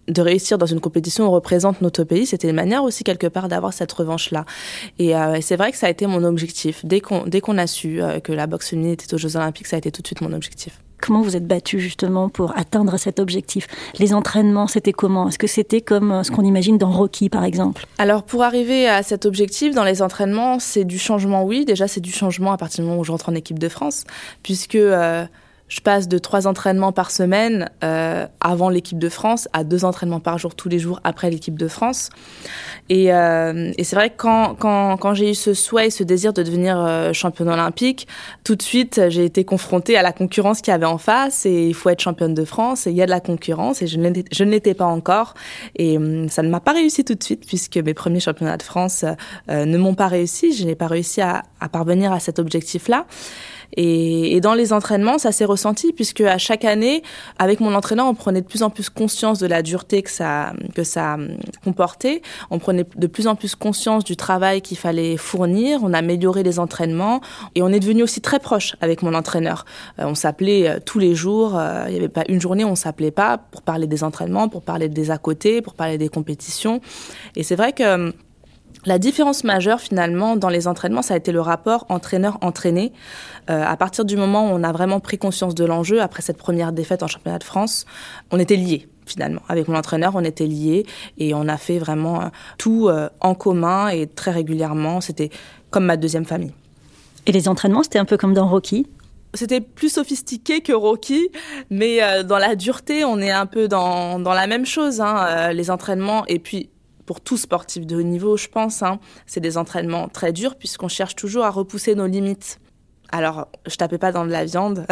de 0.08 0.23
réussir 0.23 0.56
dans 0.56 0.64
une 0.64 0.80
compétition 0.80 1.25
où 1.25 1.28
on 1.28 1.32
représente 1.32 1.82
notre 1.82 2.02
pays, 2.02 2.25
c'était 2.25 2.49
une 2.49 2.56
manière 2.56 2.82
aussi 2.82 3.04
quelque 3.04 3.26
part 3.26 3.47
d'avoir 3.47 3.75
cette 3.75 3.92
revanche-là. 3.92 4.47
Et 4.99 5.14
euh, 5.14 5.38
c'est 5.42 5.56
vrai 5.56 5.70
que 5.70 5.76
ça 5.76 5.87
a 5.87 5.90
été 5.90 6.06
mon 6.06 6.25
objectif. 6.25 6.82
Dès 6.87 7.00
qu'on 7.00 7.26
dès 7.26 7.42
qu'on 7.42 7.58
a 7.58 7.66
su 7.66 8.00
euh, 8.00 8.18
que 8.18 8.32
la 8.32 8.47
boxe 8.47 8.70
féminine 8.70 8.92
était 8.92 9.12
aux 9.12 9.18
Jeux 9.18 9.37
Olympiques, 9.37 9.66
ça 9.66 9.76
a 9.76 9.78
été 9.78 9.92
tout 9.92 10.00
de 10.00 10.06
suite 10.06 10.23
mon 10.23 10.32
objectif. 10.32 10.80
Comment 11.00 11.23
vous 11.23 11.37
êtes 11.37 11.47
battu 11.47 11.81
justement 11.81 12.28
pour 12.28 12.57
atteindre 12.59 12.97
cet 12.97 13.21
objectif? 13.21 13.67
Les 13.99 14.14
entraînements, 14.14 14.67
c'était 14.67 14.93
comment? 14.93 15.28
Est-ce 15.28 15.38
que 15.38 15.47
c'était 15.47 15.81
comme 15.81 16.12
euh, 16.12 16.23
ce 16.23 16.31
qu'on 16.31 16.43
imagine 16.43 16.78
dans 16.78 16.90
Rocky, 16.90 17.28
par 17.28 17.45
exemple? 17.45 17.87
Alors, 17.99 18.23
pour 18.23 18.43
arriver 18.43 18.88
à 18.88 19.02
cet 19.02 19.26
objectif, 19.26 19.75
dans 19.75 19.85
les 19.85 20.02
entraînements, 20.02 20.59
c'est 20.59 20.85
du 20.85 20.99
changement, 20.99 21.45
oui. 21.45 21.64
Déjà, 21.64 21.88
c'est 21.88 22.00
du 22.00 22.12
changement 22.12 22.52
à 22.52 22.57
partir 22.57 22.83
du 22.83 22.88
moment 22.88 23.00
où 23.00 23.05
je 23.05 23.12
rentre 23.12 23.28
en 23.28 23.35
équipe 23.35 23.59
de 23.59 23.69
France, 23.69 24.05
puisque... 24.43 24.75
Euh, 24.75 25.26
je 25.68 25.80
passe 25.80 26.08
de 26.08 26.18
trois 26.18 26.46
entraînements 26.46 26.92
par 26.92 27.10
semaine 27.10 27.70
euh, 27.84 28.26
avant 28.40 28.70
l'équipe 28.70 28.98
de 28.98 29.08
France 29.08 29.48
à 29.52 29.64
deux 29.64 29.84
entraînements 29.84 30.20
par 30.20 30.38
jour 30.38 30.54
tous 30.54 30.68
les 30.68 30.78
jours 30.78 31.00
après 31.04 31.30
l'équipe 31.30 31.58
de 31.58 31.68
France. 31.68 32.10
Et, 32.88 33.12
euh, 33.12 33.72
et 33.76 33.84
c'est 33.84 33.96
vrai 33.96 34.10
que 34.10 34.16
quand, 34.16 34.54
quand, 34.58 34.96
quand 34.96 35.14
j'ai 35.14 35.30
eu 35.30 35.34
ce 35.34 35.54
souhait 35.54 35.88
et 35.88 35.90
ce 35.90 36.02
désir 36.02 36.32
de 36.32 36.42
devenir 36.42 36.78
euh, 36.80 37.12
championne 37.12 37.48
olympique, 37.48 38.08
tout 38.44 38.56
de 38.56 38.62
suite 38.62 39.00
j'ai 39.08 39.25
été 39.25 39.44
confrontée 39.44 39.96
à 39.96 40.02
la 40.02 40.12
concurrence 40.12 40.62
qu'il 40.62 40.70
y 40.72 40.75
avait 40.75 40.87
en 40.87 40.98
face 40.98 41.44
et 41.44 41.66
il 41.66 41.75
faut 41.75 41.90
être 41.90 42.00
championne 42.00 42.34
de 42.34 42.44
France 42.44 42.87
et 42.87 42.90
il 42.90 42.96
y 42.96 43.02
a 43.02 43.06
de 43.06 43.10
la 43.10 43.20
concurrence 43.20 43.82
et 43.82 43.87
je 43.87 43.98
ne 43.98 44.50
l'étais 44.50 44.75
pas 44.75 44.87
encore. 44.87 45.34
Et 45.76 45.98
hum, 45.98 46.28
ça 46.28 46.42
ne 46.42 46.48
m'a 46.48 46.60
pas 46.60 46.72
réussi 46.72 47.04
tout 47.04 47.14
de 47.14 47.22
suite 47.22 47.44
puisque 47.46 47.76
mes 47.76 47.94
premiers 47.94 48.20
championnats 48.20 48.57
de 48.57 48.62
France 48.62 49.04
euh, 49.50 49.64
ne 49.64 49.76
m'ont 49.76 49.94
pas 49.94 50.09
réussi. 50.09 50.52
Je 50.52 50.64
n'ai 50.64 50.74
pas 50.74 50.87
réussi 50.87 51.20
à, 51.20 51.42
à 51.61 51.68
parvenir 51.68 52.12
à 52.12 52.20
cet 52.20 52.38
objectif-là. 52.38 53.07
Et, 53.76 54.37
et, 54.37 54.40
dans 54.40 54.54
les 54.54 54.72
entraînements, 54.72 55.18
ça 55.18 55.33
s'est 55.33 55.44
ressenti 55.44 55.92
puisque 55.92 56.22
à 56.22 56.38
chaque 56.38 56.64
année, 56.64 57.02
avec 57.38 57.61
mon 57.61 57.74
entraîneur, 57.74 58.07
on 58.07 58.14
prenait 58.14 58.40
de 58.40 58.46
plus 58.46 58.62
en 58.62 58.70
plus 58.70 58.88
conscience 58.90 59.38
de 59.38 59.46
la 59.46 59.62
dureté 59.62 60.02
que 60.02 60.11
ça 60.11 60.52
que 60.74 60.85
ça 60.85 61.14
hum, 61.14 61.37
comportait. 61.64 62.22
On 62.50 62.59
prenait 62.59 62.87
de 62.96 63.07
plus 63.07 63.26
en 63.26 63.35
plus 63.35 63.54
conscience 63.54 64.04
du 64.04 64.16
travail 64.16 64.62
qu'il 64.62 64.78
fallait 64.78 65.16
fournir. 65.16 65.81
On 65.83 65.92
amélioré 65.92 66.42
les 66.42 66.59
entraînements 66.59 67.20
et 67.54 67.62
on 67.62 67.68
est 67.68 67.81
devenu 67.81 68.02
aussi 68.02 68.20
très 68.20 68.38
proche 68.38 68.76
avec 68.81 69.02
mon 69.02 69.14
entraîneur. 69.14 69.64
Euh, 69.98 70.04
on 70.07 70.14
s'appelait 70.14 70.68
euh, 70.68 70.78
tous 70.85 70.98
les 70.98 71.14
jours. 71.14 71.57
Euh, 71.59 71.85
il 71.88 71.92
n'y 71.92 71.98
avait 71.98 72.09
pas 72.09 72.24
une 72.28 72.40
journée 72.40 72.64
où 72.64 72.68
on 72.68 72.76
s'appelait 72.76 73.11
pas 73.11 73.38
pour 73.38 73.62
parler 73.62 73.87
des 73.87 74.04
entraînements, 74.04 74.48
pour 74.48 74.62
parler 74.62 74.88
des 74.88 75.11
à 75.11 75.18
côté, 75.18 75.62
pour 75.62 75.74
parler 75.74 75.98
des 75.98 76.09
compétitions. 76.09 76.81
Et 77.37 77.42
c'est 77.42 77.57
vrai 77.57 77.72
que 77.72 77.94
hum, 77.94 78.12
la 78.85 78.98
différence 78.98 79.44
majeure 79.44 79.81
finalement 79.81 80.37
dans 80.37 80.48
les 80.48 80.68
entraînements, 80.68 81.02
ça 81.02 81.14
a 81.14 81.16
été 81.16 81.33
le 81.33 81.40
rapport 81.40 81.85
entraîneur-entraîné. 81.88 82.92
Euh, 83.50 83.64
à 83.64 83.76
partir 83.76 84.04
du 84.04 84.16
moment 84.16 84.50
où 84.50 84.54
on 84.54 84.62
a 84.62 84.72
vraiment 84.72 85.00
pris 85.00 85.18
conscience 85.18 85.54
de 85.54 85.64
l'enjeu, 85.64 86.00
après 86.00 86.22
cette 86.22 86.38
première 86.38 86.72
défaite 86.72 87.02
en 87.02 87.07
championnat 87.07 87.38
de 87.38 87.44
France, 87.44 87.87
on 88.31 88.38
était 88.38 88.57
liés 88.57 88.88
finalement. 89.04 89.42
Avec 89.48 89.68
mon 89.68 89.76
entraîneur, 89.76 90.12
on 90.14 90.24
était 90.24 90.46
liés 90.46 90.87
et 91.16 91.35
on 91.35 91.48
a 91.48 91.57
fait 91.57 91.78
vraiment 91.78 92.22
euh, 92.22 92.26
tout 92.59 92.88
euh, 92.88 93.09
en 93.20 93.35
commun 93.35 93.88
et 93.88 94.07
très 94.07 94.31
régulièrement. 94.31 95.00
C'était 95.00 95.31
comme 95.70 95.85
ma 95.85 95.96
deuxième 95.96 96.24
famille. 96.24 96.52
Et 97.26 97.33
les 97.33 97.48
entraînements, 97.48 97.83
c'était 97.83 97.98
un 97.98 98.04
peu 98.04 98.16
comme 98.16 98.35
dans 98.35 98.48
Rocky? 98.48 98.87
C'était 99.35 99.61
plus 99.61 99.92
sophistiqué 99.92 100.62
que 100.62 100.72
Rocky, 100.72 101.28
mais 101.68 102.02
euh, 102.02 102.22
dans 102.22 102.38
la 102.38 102.54
dureté, 102.54 103.04
on 103.04 103.18
est 103.18 103.31
un 103.31 103.44
peu 103.44 103.68
dans, 103.68 104.18
dans 104.18 104.33
la 104.33 104.46
même 104.46 104.64
chose. 104.64 105.00
Hein, 105.00 105.52
les 105.52 105.70
entraînements 105.70 106.24
et 106.26 106.38
puis 106.38 106.70
pour 107.09 107.23
tout 107.23 107.38
sportif 107.38 107.87
de 107.87 107.97
haut 107.97 108.03
niveau, 108.03 108.37
je 108.37 108.49
pense. 108.49 108.83
Hein. 108.83 109.01
C'est 109.25 109.40
des 109.40 109.57
entraînements 109.57 110.09
très 110.09 110.31
durs 110.31 110.57
puisqu'on 110.57 110.88
cherche 110.88 111.16
toujours 111.16 111.47
à 111.47 111.51
repousser 111.51 111.94
nos 111.94 112.07
limites. 112.07 112.61
Alors, 113.11 113.49
je 113.66 113.77
tapais 113.77 113.97
pas 113.97 114.12
dans 114.12 114.27
de 114.27 114.31
la 114.31 114.44
viande. 114.44 114.85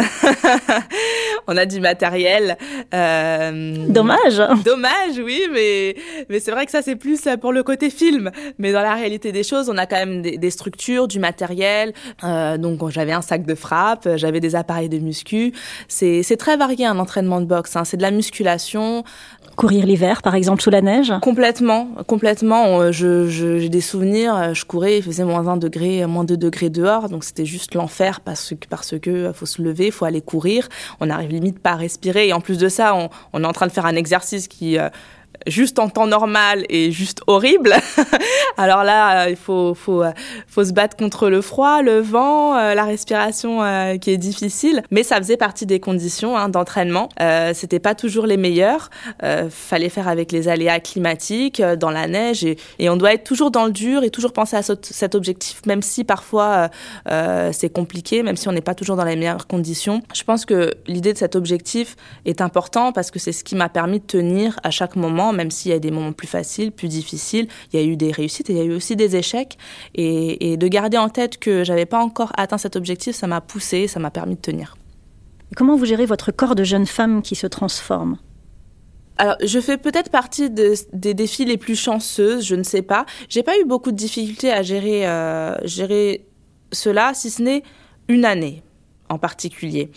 on 1.46 1.54
a 1.58 1.66
du 1.66 1.80
matériel. 1.80 2.56
Euh... 2.94 3.86
Dommage. 3.88 4.42
Dommage, 4.64 5.18
oui, 5.22 5.42
mais 5.52 5.94
mais 6.30 6.40
c'est 6.40 6.52
vrai 6.52 6.64
que 6.64 6.72
ça 6.72 6.80
c'est 6.80 6.96
plus 6.96 7.28
pour 7.38 7.52
le 7.52 7.62
côté 7.62 7.90
film. 7.90 8.30
Mais 8.58 8.72
dans 8.72 8.80
la 8.80 8.94
réalité 8.94 9.32
des 9.32 9.42
choses, 9.42 9.68
on 9.68 9.76
a 9.76 9.84
quand 9.84 9.96
même 9.96 10.22
des, 10.22 10.38
des 10.38 10.50
structures, 10.50 11.08
du 11.08 11.18
matériel. 11.18 11.92
Euh, 12.24 12.56
donc 12.56 12.88
j'avais 12.88 13.12
un 13.12 13.20
sac 13.20 13.44
de 13.44 13.54
frappe, 13.54 14.08
j'avais 14.16 14.40
des 14.40 14.54
appareils 14.54 14.88
de 14.88 14.98
muscu. 14.98 15.52
C'est 15.88 16.22
c'est 16.22 16.38
très 16.38 16.56
varié 16.56 16.86
un 16.86 16.98
entraînement 16.98 17.42
de 17.42 17.46
boxe. 17.46 17.76
Hein. 17.76 17.84
C'est 17.84 17.98
de 17.98 18.02
la 18.02 18.10
musculation, 18.10 19.04
courir 19.56 19.86
l'hiver, 19.86 20.22
par 20.22 20.34
exemple, 20.34 20.62
sous 20.62 20.70
la 20.70 20.82
neige 20.82 21.12
Complètement, 21.22 21.88
complètement. 22.06 22.92
Je, 22.92 23.28
je, 23.28 23.58
j'ai 23.58 23.68
des 23.68 23.80
souvenirs, 23.80 24.54
je 24.54 24.64
courais, 24.64 24.98
il 24.98 25.02
faisait 25.02 25.24
moins 25.24 25.48
1 25.48 25.56
degré, 25.56 26.06
moins 26.06 26.24
2 26.24 26.36
degrés 26.36 26.70
dehors, 26.70 27.08
donc 27.08 27.24
c'était 27.24 27.46
juste 27.46 27.74
l'enfer 27.74 28.20
parce 28.20 28.50
que, 28.50 28.66
parce 28.68 28.98
que 28.98 29.32
faut 29.32 29.46
se 29.46 29.62
lever, 29.62 29.90
faut 29.90 30.04
aller 30.04 30.20
courir. 30.20 30.68
On 31.00 31.10
arrive 31.10 31.30
limite 31.30 31.58
pas 31.58 31.72
à 31.72 31.76
respirer. 31.76 32.28
Et 32.28 32.32
en 32.32 32.40
plus 32.40 32.58
de 32.58 32.68
ça, 32.68 32.94
on, 32.94 33.08
on 33.32 33.42
est 33.42 33.46
en 33.46 33.52
train 33.52 33.66
de 33.66 33.72
faire 33.72 33.86
un 33.86 33.96
exercice 33.96 34.48
qui 34.48 34.78
juste 35.46 35.78
en 35.78 35.88
temps 35.88 36.06
normal 36.06 36.64
et 36.68 36.90
juste 36.92 37.20
horrible. 37.26 37.74
Alors 38.56 38.84
là, 38.84 39.28
il 39.28 39.36
faut, 39.36 39.74
faut, 39.74 40.04
se 40.56 40.72
battre 40.72 40.96
contre 40.96 41.28
le 41.28 41.40
froid, 41.40 41.82
le 41.82 42.00
vent, 42.00 42.56
euh, 42.56 42.74
la 42.74 42.84
respiration 42.84 43.62
euh, 43.62 43.98
qui 43.98 44.10
est 44.10 44.16
difficile. 44.16 44.82
Mais 44.90 45.02
ça 45.02 45.16
faisait 45.16 45.36
partie 45.36 45.66
des 45.66 45.80
conditions 45.80 46.36
hein, 46.36 46.48
d'entraînement. 46.48 47.08
Euh, 47.20 47.52
C'était 47.54 47.78
pas 47.78 47.94
toujours 47.94 48.26
les 48.26 48.36
meilleures. 48.36 48.90
Euh, 49.22 49.48
fallait 49.50 49.88
faire 49.88 50.08
avec 50.08 50.32
les 50.32 50.48
aléas 50.48 50.80
climatiques, 50.80 51.60
euh, 51.60 51.76
dans 51.76 51.90
la 51.90 52.06
neige, 52.06 52.44
et, 52.44 52.56
on 52.88 52.96
doit 52.96 53.12
être 53.12 53.24
toujours 53.24 53.50
dans 53.50 53.66
le 53.66 53.72
dur 53.72 54.04
et 54.04 54.10
toujours 54.10 54.32
penser 54.32 54.56
à 54.56 54.62
ce, 54.62 54.72
cet 54.80 55.14
objectif, 55.14 55.60
même 55.66 55.82
si 55.82 56.04
parfois 56.04 56.70
c'est 57.52 57.68
compliqué, 57.72 58.22
même 58.22 58.36
si 58.36 58.48
on 58.48 58.52
n'est 58.52 58.60
pas 58.60 58.74
toujours 58.74 58.96
dans 58.96 59.04
les 59.04 59.16
meilleures 59.16 59.46
conditions. 59.46 60.02
Je 60.14 60.22
pense 60.22 60.44
que 60.44 60.72
l'idée 60.86 61.12
de 61.12 61.18
cet 61.18 61.36
objectif 61.36 61.96
est 62.24 62.40
important 62.40 62.92
parce 62.92 63.10
que 63.10 63.18
c'est 63.18 63.32
ce 63.32 63.44
qui 63.44 63.56
m'a 63.56 63.68
permis 63.68 64.00
de 64.00 64.04
tenir 64.04 64.58
à 64.62 64.70
chaque 64.70 64.96
moment 64.96 65.32
même 65.36 65.52
s'il 65.52 65.70
y 65.70 65.74
a 65.74 65.78
des 65.78 65.92
moments 65.92 66.12
plus 66.12 66.26
faciles, 66.26 66.72
plus 66.72 66.88
difficiles. 66.88 67.46
Il 67.72 67.80
y 67.80 67.82
a 67.82 67.86
eu 67.86 67.96
des 67.96 68.10
réussites 68.10 68.50
et 68.50 68.54
il 68.54 68.58
y 68.58 68.62
a 68.62 68.64
eu 68.64 68.72
aussi 68.72 68.96
des 68.96 69.14
échecs. 69.14 69.56
Et, 69.94 70.52
et 70.52 70.56
de 70.56 70.68
garder 70.68 70.98
en 70.98 71.08
tête 71.08 71.38
que 71.38 71.62
j'avais 71.62 71.86
pas 71.86 72.00
encore 72.02 72.32
atteint 72.36 72.58
cet 72.58 72.74
objectif, 72.74 73.14
ça 73.14 73.28
m'a 73.28 73.40
poussé, 73.40 73.86
ça 73.86 74.00
m'a 74.00 74.10
permis 74.10 74.34
de 74.34 74.40
tenir. 74.40 74.76
Comment 75.54 75.76
vous 75.76 75.84
gérez 75.84 76.06
votre 76.06 76.32
corps 76.32 76.56
de 76.56 76.64
jeune 76.64 76.86
femme 76.86 77.22
qui 77.22 77.36
se 77.36 77.46
transforme? 77.46 78.18
Alors, 79.18 79.36
je 79.42 79.60
fais 79.60 79.78
peut-être 79.78 80.10
partie 80.10 80.50
de, 80.50 80.74
des 80.92 81.14
défis 81.14 81.44
les 81.44 81.56
plus 81.56 81.76
chanceuses, 81.76 82.44
je 82.44 82.54
ne 82.54 82.62
sais 82.62 82.82
pas. 82.82 83.06
J'ai 83.28 83.42
pas 83.42 83.58
eu 83.58 83.64
beaucoup 83.64 83.90
de 83.90 83.96
difficultés 83.96 84.52
à 84.52 84.62
gérer, 84.62 85.06
euh, 85.06 85.56
gérer 85.64 86.26
cela, 86.72 87.14
si 87.14 87.30
ce 87.30 87.42
n'est 87.42 87.62
une 88.08 88.24
année 88.24 88.62
en 89.08 89.18
particulier. 89.18 89.90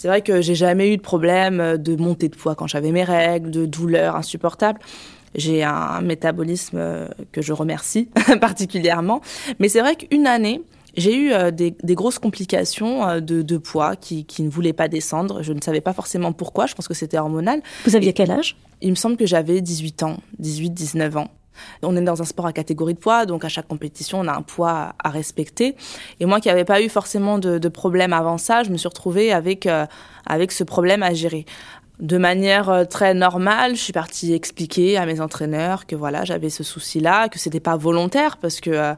C'est 0.00 0.08
vrai 0.08 0.22
que 0.22 0.40
j'ai 0.40 0.54
jamais 0.54 0.94
eu 0.94 0.96
de 0.96 1.02
problème 1.02 1.76
de 1.76 1.94
montée 1.94 2.30
de 2.30 2.34
poids 2.34 2.54
quand 2.54 2.66
j'avais 2.66 2.90
mes 2.90 3.04
règles, 3.04 3.50
de 3.50 3.66
douleurs 3.66 4.16
insupportables. 4.16 4.80
J'ai 5.34 5.62
un 5.62 6.00
métabolisme 6.00 6.78
euh, 6.78 7.08
que 7.32 7.42
je 7.42 7.52
remercie 7.52 8.08
particulièrement. 8.40 9.20
Mais 9.58 9.68
c'est 9.68 9.80
vrai 9.80 9.96
qu'une 9.96 10.26
année, 10.26 10.62
j'ai 10.96 11.14
eu 11.14 11.32
euh, 11.32 11.50
des, 11.50 11.74
grosses 11.90 12.18
complications 12.18 13.06
euh, 13.06 13.20
de, 13.20 13.56
poids 13.58 13.94
qui, 13.94 14.24
qui, 14.24 14.42
ne 14.42 14.48
voulaient 14.48 14.72
pas 14.72 14.88
descendre. 14.88 15.42
Je 15.42 15.52
ne 15.52 15.60
savais 15.60 15.82
pas 15.82 15.92
forcément 15.92 16.32
pourquoi. 16.32 16.64
Je 16.64 16.74
pense 16.74 16.88
que 16.88 16.94
c'était 16.94 17.18
hormonal. 17.18 17.60
Vous 17.84 17.94
aviez 17.94 18.14
quel 18.14 18.30
âge? 18.30 18.56
Il 18.80 18.88
me 18.88 18.94
semble 18.94 19.18
que 19.18 19.26
j'avais 19.26 19.60
18 19.60 20.02
ans, 20.04 20.16
18, 20.38 20.70
19 20.70 21.18
ans. 21.18 21.28
On 21.82 21.96
est 21.96 22.00
dans 22.02 22.22
un 22.22 22.24
sport 22.24 22.46
à 22.46 22.52
catégorie 22.52 22.94
de 22.94 22.98
poids, 22.98 23.26
donc 23.26 23.44
à 23.44 23.48
chaque 23.48 23.68
compétition, 23.68 24.20
on 24.20 24.26
a 24.26 24.32
un 24.32 24.42
poids 24.42 24.94
à 25.02 25.10
respecter. 25.10 25.76
Et 26.20 26.26
moi 26.26 26.40
qui 26.40 26.48
n'avais 26.48 26.64
pas 26.64 26.80
eu 26.80 26.88
forcément 26.88 27.38
de, 27.38 27.58
de, 27.58 27.68
problème 27.68 28.12
avant 28.12 28.38
ça, 28.38 28.62
je 28.62 28.70
me 28.70 28.76
suis 28.76 28.88
retrouvée 28.88 29.32
avec, 29.32 29.68
avec 30.26 30.52
ce 30.52 30.64
problème 30.64 31.02
à 31.02 31.12
gérer 31.14 31.46
de 32.00 32.16
manière 32.18 32.70
euh, 32.70 32.84
très 32.84 33.14
normale, 33.14 33.76
je 33.76 33.80
suis 33.80 33.92
partie 33.92 34.32
expliquer 34.32 34.96
à 34.96 35.06
mes 35.06 35.20
entraîneurs 35.20 35.86
que 35.86 35.94
voilà, 35.94 36.24
j'avais 36.24 36.50
ce 36.50 36.64
souci-là, 36.64 37.28
que 37.28 37.38
c'était 37.38 37.60
pas 37.60 37.76
volontaire 37.76 38.38
parce 38.38 38.60
que 38.60 38.70
euh, 38.70 38.94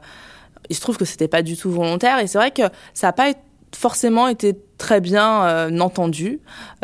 il 0.69 0.75
se 0.75 0.81
trouve 0.81 0.97
que 0.97 1.05
c'était 1.05 1.27
pas 1.27 1.41
du 1.41 1.57
tout 1.57 1.69
volontaire 1.69 2.19
et 2.19 2.27
c'est 2.27 2.37
vrai 2.37 2.51
que 2.51 2.63
ça 2.93 3.07
n'a 3.07 3.13
pas 3.13 3.33
forcément 3.75 4.27
été 4.27 4.57
très 4.77 5.01
bien 5.01 5.45
euh, 5.45 5.79
entendu. 5.79 6.39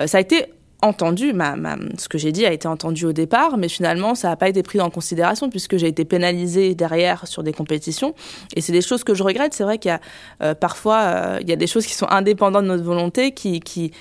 ça 0.06 0.18
a 0.18 0.22
été 0.22 0.46
entendu, 0.82 1.34
ma, 1.34 1.56
ce 1.98 2.08
que 2.08 2.18
j'ai 2.18 2.32
dit 2.32 2.46
a 2.46 2.54
été 2.54 2.68
entendu 2.68 3.06
au 3.06 3.14
départ, 3.14 3.58
mais 3.58 3.70
finalement 3.70 4.16
ça 4.16 4.30
n'a 4.30 4.36
pas 4.36 4.50
été 4.50 4.64
pris 4.64 4.80
en 4.80 4.90
considération 4.90 5.50
puisque 5.50 5.78
j'ai 5.78 5.88
été 5.88 6.06
pénalisée 6.06 6.76
derrière 6.76 7.28
sur 7.28 7.44
des 7.44 7.54
compétitions 7.54 8.16
et 8.56 8.62
c'est 8.62 8.72
des 8.72 8.82
choses 8.82 9.04
que 9.04 9.14
je 9.14 9.24
regrette. 9.24 9.54
C'est 9.54 9.64
vrai 9.64 9.78
qu'il 9.78 9.92
y 9.92 10.46
a 10.46 10.56
parfois 10.56 11.38
il 11.42 11.50
y 11.50 11.54
a 11.54 11.56
des 11.56 11.68
choses 11.68 11.86
qui 11.86 11.94
sont 11.94 12.08
indépendantes 12.10 12.64
de 12.64 12.70
notre 12.70 12.84
volonté 12.84 13.32
qui 13.32 13.60
qui 13.60 13.92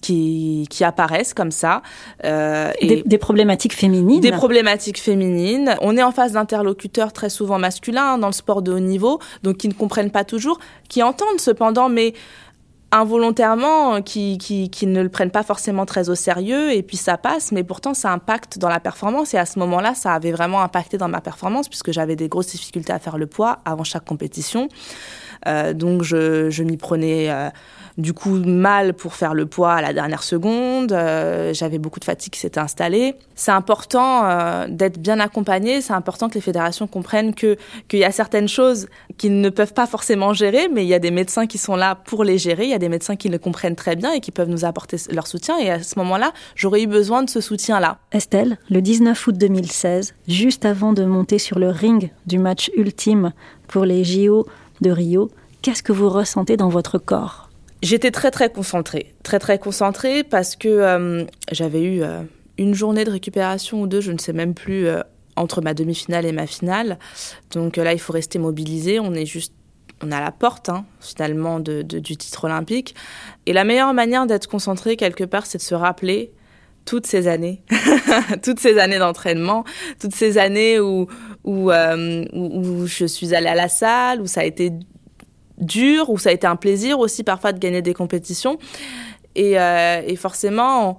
qui, 0.00 0.66
qui 0.70 0.84
apparaissent 0.84 1.34
comme 1.34 1.50
ça. 1.50 1.82
Euh, 2.24 2.72
et 2.80 3.02
des, 3.04 3.18
problématiques 3.18 3.74
féminines 3.74 4.20
Des 4.20 4.32
problématiques 4.32 5.00
féminines. 5.00 5.76
On 5.80 5.96
est 5.96 6.02
en 6.02 6.12
face 6.12 6.32
d'interlocuteurs 6.32 7.12
très 7.12 7.28
souvent 7.28 7.58
masculins 7.58 8.18
dans 8.18 8.28
le 8.28 8.32
sport 8.32 8.62
de 8.62 8.72
haut 8.72 8.80
niveau, 8.80 9.20
donc 9.42 9.58
qui 9.58 9.68
ne 9.68 9.74
comprennent 9.74 10.10
pas 10.10 10.24
toujours, 10.24 10.58
qui 10.88 11.02
entendent 11.02 11.40
cependant, 11.40 11.88
mais 11.88 12.14
involontairement, 12.92 14.02
qui, 14.02 14.38
qui, 14.38 14.70
qui 14.70 14.86
ne 14.86 15.02
le 15.02 15.08
prennent 15.08 15.30
pas 15.30 15.42
forcément 15.42 15.86
très 15.86 16.08
au 16.10 16.14
sérieux, 16.14 16.72
et 16.72 16.82
puis 16.82 16.96
ça 16.96 17.16
passe, 17.16 17.52
mais 17.52 17.62
pourtant 17.62 17.94
ça 17.94 18.10
impacte 18.12 18.58
dans 18.58 18.68
la 18.68 18.80
performance, 18.80 19.34
et 19.34 19.38
à 19.38 19.46
ce 19.46 19.58
moment-là, 19.60 19.94
ça 19.94 20.12
avait 20.12 20.32
vraiment 20.32 20.60
impacté 20.62 20.98
dans 20.98 21.08
ma 21.08 21.20
performance, 21.20 21.68
puisque 21.68 21.92
j'avais 21.92 22.16
des 22.16 22.28
grosses 22.28 22.48
difficultés 22.48 22.92
à 22.92 22.98
faire 22.98 23.18
le 23.18 23.26
poids 23.26 23.60
avant 23.64 23.84
chaque 23.84 24.04
compétition. 24.04 24.68
Euh, 25.46 25.72
donc 25.72 26.02
je, 26.02 26.50
je 26.50 26.62
m'y 26.62 26.76
prenais... 26.76 27.30
Euh, 27.30 27.48
du 27.98 28.14
coup 28.14 28.36
mal 28.36 28.94
pour 28.94 29.14
faire 29.14 29.34
le 29.34 29.46
poids 29.46 29.74
à 29.74 29.82
la 29.82 29.92
dernière 29.92 30.22
seconde. 30.22 30.92
Euh, 30.92 31.52
j'avais 31.52 31.78
beaucoup 31.78 32.00
de 32.00 32.04
fatigue 32.04 32.32
qui 32.32 32.40
s'était 32.40 32.60
installée. 32.60 33.14
C'est 33.34 33.50
important 33.50 34.66
d'être 34.68 34.98
bien 34.98 35.20
accompagné. 35.20 35.80
C'est 35.80 35.92
important 35.92 36.28
que 36.28 36.34
les 36.34 36.40
fédérations 36.40 36.86
comprennent 36.86 37.34
que 37.34 37.56
qu'il 37.88 37.98
y 37.98 38.04
a 38.04 38.12
certaines 38.12 38.48
choses 38.48 38.88
qu'ils 39.18 39.40
ne 39.40 39.50
peuvent 39.50 39.74
pas 39.74 39.86
forcément 39.86 40.32
gérer, 40.32 40.68
mais 40.72 40.84
il 40.84 40.88
y 40.88 40.94
a 40.94 40.98
des 40.98 41.10
médecins 41.10 41.46
qui 41.46 41.58
sont 41.58 41.76
là 41.76 41.94
pour 41.94 42.24
les 42.24 42.38
gérer. 42.38 42.64
Il 42.64 42.70
y 42.70 42.74
a 42.74 42.78
des 42.80 42.88
médecins 42.88 43.14
qui 43.14 43.28
le 43.28 43.38
comprennent 43.38 43.76
très 43.76 43.94
bien 43.94 44.12
et 44.12 44.20
qui 44.20 44.32
peuvent 44.32 44.48
nous 44.48 44.64
apporter 44.64 44.96
leur 45.10 45.28
soutien. 45.28 45.58
Et 45.58 45.70
à 45.70 45.82
ce 45.82 45.96
moment-là, 46.00 46.32
j'aurais 46.56 46.82
eu 46.82 46.86
besoin 46.88 47.22
de 47.22 47.30
ce 47.30 47.40
soutien-là. 47.40 47.98
Estelle, 48.10 48.58
le 48.68 48.82
19 48.82 49.26
août 49.28 49.38
2016, 49.38 50.14
juste 50.26 50.64
avant 50.64 50.92
de 50.92 51.04
monter 51.04 51.38
sur 51.38 51.60
le 51.60 51.68
ring 51.68 52.10
du 52.26 52.38
match 52.38 52.70
ultime 52.76 53.32
pour 53.68 53.84
les 53.84 54.02
JO 54.02 54.46
de 54.80 54.90
Rio, 54.90 55.30
qu'est-ce 55.62 55.82
que 55.82 55.92
vous 55.92 56.08
ressentez 56.08 56.56
dans 56.56 56.68
votre 56.68 56.98
corps? 56.98 57.50
J'étais 57.82 58.10
très 58.10 58.30
très 58.30 58.50
concentrée, 58.50 59.14
très 59.22 59.38
très 59.38 59.58
concentrée 59.58 60.22
parce 60.24 60.56
que 60.56 60.68
euh, 60.68 61.24
j'avais 61.50 61.82
eu 61.82 62.02
euh, 62.02 62.22
une 62.58 62.74
journée 62.74 63.04
de 63.04 63.10
récupération 63.10 63.80
ou 63.80 63.86
deux, 63.86 64.02
je 64.02 64.12
ne 64.12 64.18
sais 64.18 64.34
même 64.34 64.52
plus, 64.52 64.86
euh, 64.86 65.00
entre 65.36 65.62
ma 65.62 65.72
demi-finale 65.72 66.26
et 66.26 66.32
ma 66.32 66.46
finale. 66.46 66.98
Donc 67.52 67.76
là, 67.76 67.92
il 67.92 67.98
faut 67.98 68.12
rester 68.12 68.38
mobilisé. 68.38 69.00
On 69.00 69.14
est 69.14 69.24
juste, 69.24 69.54
on 70.02 70.12
à 70.12 70.20
la 70.20 70.32
porte 70.32 70.68
hein, 70.68 70.84
finalement 71.00 71.60
du 71.60 72.16
titre 72.16 72.44
olympique. 72.44 72.94
Et 73.46 73.52
la 73.52 73.64
meilleure 73.64 73.94
manière 73.94 74.26
d'être 74.26 74.46
concentré 74.46 74.96
quelque 74.96 75.24
part, 75.24 75.46
c'est 75.46 75.58
de 75.58 75.62
se 75.62 75.74
rappeler 75.74 76.32
toutes 76.86 77.06
ces 77.06 77.28
années, 77.28 77.62
toutes 78.42 78.58
ces 78.58 78.78
années 78.78 78.98
d'entraînement, 78.98 79.64
toutes 80.00 80.14
ces 80.14 80.38
années 80.38 80.80
où 80.80 81.06
où, 81.44 81.70
où 81.70 82.86
je 82.86 83.04
suis 83.06 83.34
allée 83.34 83.48
à 83.48 83.54
la 83.54 83.68
salle, 83.68 84.20
où 84.20 84.26
ça 84.26 84.40
a 84.40 84.44
été 84.44 84.72
dur, 85.60 86.10
où 86.10 86.18
ça 86.18 86.30
a 86.30 86.32
été 86.32 86.46
un 86.46 86.56
plaisir 86.56 86.98
aussi 86.98 87.22
parfois 87.22 87.52
de 87.52 87.58
gagner 87.58 87.82
des 87.82 87.94
compétitions. 87.94 88.58
Et, 89.36 89.58
euh, 89.58 90.16
forcément, 90.16 90.98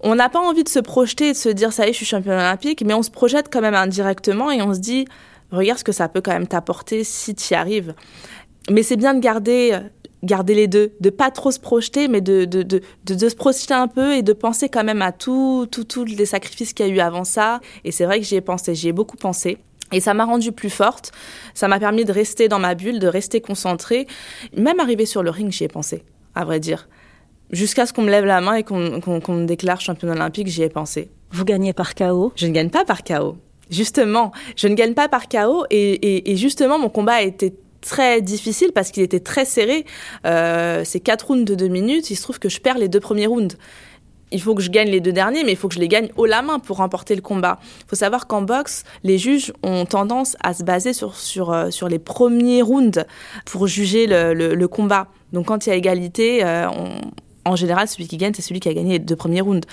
on 0.00 0.14
n'a 0.14 0.28
pas 0.28 0.40
envie 0.40 0.64
de 0.64 0.68
se 0.68 0.78
projeter 0.78 1.28
et 1.28 1.32
de 1.32 1.36
se 1.36 1.48
dire 1.48 1.72
ça 1.72 1.86
y 1.86 1.90
est, 1.90 1.92
je 1.92 1.98
suis 1.98 2.06
championne 2.06 2.38
olympique, 2.38 2.82
mais 2.84 2.94
on 2.94 3.02
se 3.02 3.10
projette 3.10 3.48
quand 3.52 3.60
même 3.60 3.74
indirectement 3.74 4.50
et 4.50 4.62
on 4.62 4.72
se 4.74 4.78
dit 4.78 5.06
regarde 5.50 5.78
ce 5.78 5.84
que 5.84 5.92
ça 5.92 6.08
peut 6.08 6.20
quand 6.20 6.32
même 6.32 6.46
t'apporter 6.46 7.04
si 7.04 7.34
tu 7.34 7.54
y 7.54 7.56
arrives. 7.56 7.94
Mais 8.70 8.82
c'est 8.82 8.96
bien 8.96 9.14
de 9.14 9.20
garder 9.20 9.78
garder 10.22 10.54
les 10.54 10.66
deux, 10.66 10.92
de 11.00 11.10
pas 11.10 11.30
trop 11.30 11.50
se 11.50 11.60
projeter, 11.60 12.08
mais 12.08 12.20
de, 12.20 12.44
de, 12.44 12.62
de, 12.62 12.80
de, 13.04 13.28
se 13.28 13.34
projeter 13.34 13.74
un 13.74 13.88
peu 13.88 14.14
et 14.14 14.22
de 14.22 14.32
penser 14.32 14.68
quand 14.68 14.84
même 14.84 15.02
à 15.02 15.12
tous 15.12 15.66
tout, 15.70 15.84
tout 15.84 16.04
les 16.04 16.26
sacrifices 16.26 16.72
qu'il 16.72 16.86
y 16.86 16.90
a 16.90 16.92
eu 16.92 17.00
avant 17.00 17.24
ça. 17.24 17.60
Et 17.84 17.92
c'est 17.92 18.04
vrai 18.04 18.18
que 18.18 18.26
j'y 18.26 18.36
ai 18.36 18.40
pensé, 18.40 18.74
j'y 18.74 18.88
ai 18.88 18.92
beaucoup 18.92 19.16
pensé. 19.16 19.58
Et 19.90 20.00
ça 20.00 20.12
m'a 20.12 20.24
rendue 20.24 20.52
plus 20.52 20.70
forte, 20.70 21.12
ça 21.54 21.66
m'a 21.66 21.78
permis 21.78 22.04
de 22.04 22.12
rester 22.12 22.48
dans 22.48 22.58
ma 22.58 22.74
bulle, 22.74 22.98
de 22.98 23.06
rester 23.06 23.40
concentrée. 23.40 24.06
Même 24.54 24.80
arriver 24.80 25.06
sur 25.06 25.22
le 25.22 25.30
ring, 25.30 25.50
j'y 25.50 25.64
ai 25.64 25.68
pensé, 25.68 26.04
à 26.34 26.44
vrai 26.44 26.60
dire. 26.60 26.88
Jusqu'à 27.50 27.86
ce 27.86 27.94
qu'on 27.94 28.02
me 28.02 28.10
lève 28.10 28.26
la 28.26 28.42
main 28.42 28.54
et 28.54 28.62
qu'on 28.64 28.76
me 28.76 29.46
déclare 29.46 29.80
championne 29.80 30.10
olympique, 30.10 30.48
j'y 30.48 30.62
ai 30.62 30.68
pensé. 30.68 31.10
Vous 31.30 31.44
gagnez 31.44 31.72
par 31.72 31.94
KO 31.94 32.32
Je 32.36 32.46
ne 32.46 32.52
gagne 32.52 32.68
pas 32.68 32.84
par 32.84 33.02
KO. 33.02 33.36
Justement, 33.70 34.32
je 34.56 34.68
ne 34.68 34.74
gagne 34.74 34.94
pas 34.94 35.08
par 35.08 35.28
KO 35.28 35.64
et, 35.70 36.36
justement, 36.36 36.78
mon 36.78 36.88
combat 36.88 37.14
a 37.14 37.22
été 37.22 37.54
très 37.80 38.20
difficile 38.20 38.72
parce 38.74 38.90
qu'il 38.90 39.02
était 39.02 39.20
très 39.20 39.44
serré. 39.44 39.84
Euh, 40.26 40.82
c'est 40.84 41.00
quatre 41.00 41.28
rounds 41.28 41.44
de 41.44 41.54
deux 41.54 41.68
minutes. 41.68 42.10
Il 42.10 42.16
se 42.16 42.22
trouve 42.22 42.38
que 42.38 42.48
je 42.48 42.60
perds 42.60 42.78
les 42.78 42.88
deux 42.88 43.00
premiers 43.00 43.26
rounds 43.26 43.56
il 44.30 44.42
faut 44.42 44.54
que 44.54 44.62
je 44.62 44.70
gagne 44.70 44.90
les 44.90 45.00
deux 45.00 45.12
derniers, 45.12 45.44
mais 45.44 45.52
il 45.52 45.56
faut 45.56 45.68
que 45.68 45.74
je 45.74 45.80
les 45.80 45.88
gagne 45.88 46.08
haut 46.16 46.26
la 46.26 46.42
main 46.42 46.58
pour 46.58 46.78
remporter 46.78 47.14
le 47.14 47.22
combat. 47.22 47.58
Il 47.80 47.88
faut 47.88 47.96
savoir 47.96 48.26
qu'en 48.26 48.42
boxe, 48.42 48.84
les 49.04 49.18
juges 49.18 49.52
ont 49.62 49.84
tendance 49.86 50.36
à 50.42 50.54
se 50.54 50.62
baser 50.62 50.92
sur, 50.92 51.52
euh, 51.52 51.70
les 51.88 51.98
premiers 51.98 52.62
rounds 52.62 53.04
pour 53.44 53.66
juger 53.66 54.06
le, 54.06 54.34
le, 54.34 54.68
combat. 54.68 55.08
Donc 55.32 55.46
quand 55.46 55.66
il 55.66 55.70
y 55.70 55.72
a 55.72 55.76
égalité, 55.76 56.44
euh, 56.44 56.68
en 57.44 57.56
général, 57.56 57.88
celui 57.88 58.06
qui 58.06 58.16
gagne, 58.16 58.34
c'est 58.34 58.42
celui 58.42 58.60
qui 58.60 58.68
a 58.68 58.74
gagné 58.74 58.94
les 58.94 59.04
deux 59.04 59.16
premiers 59.16 59.40
rounds. 59.40 59.66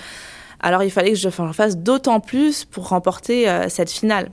Alors 0.60 0.82
il 0.82 0.90
fallait 0.90 1.12
que 1.12 1.18
je 1.18 1.28
fasse 1.28 1.76
d'autant 1.76 2.20
plus 2.20 2.64
pour 2.64 2.88
remporter 2.88 3.48
euh, 3.48 3.68
cette 3.68 3.90
finale 3.90 4.30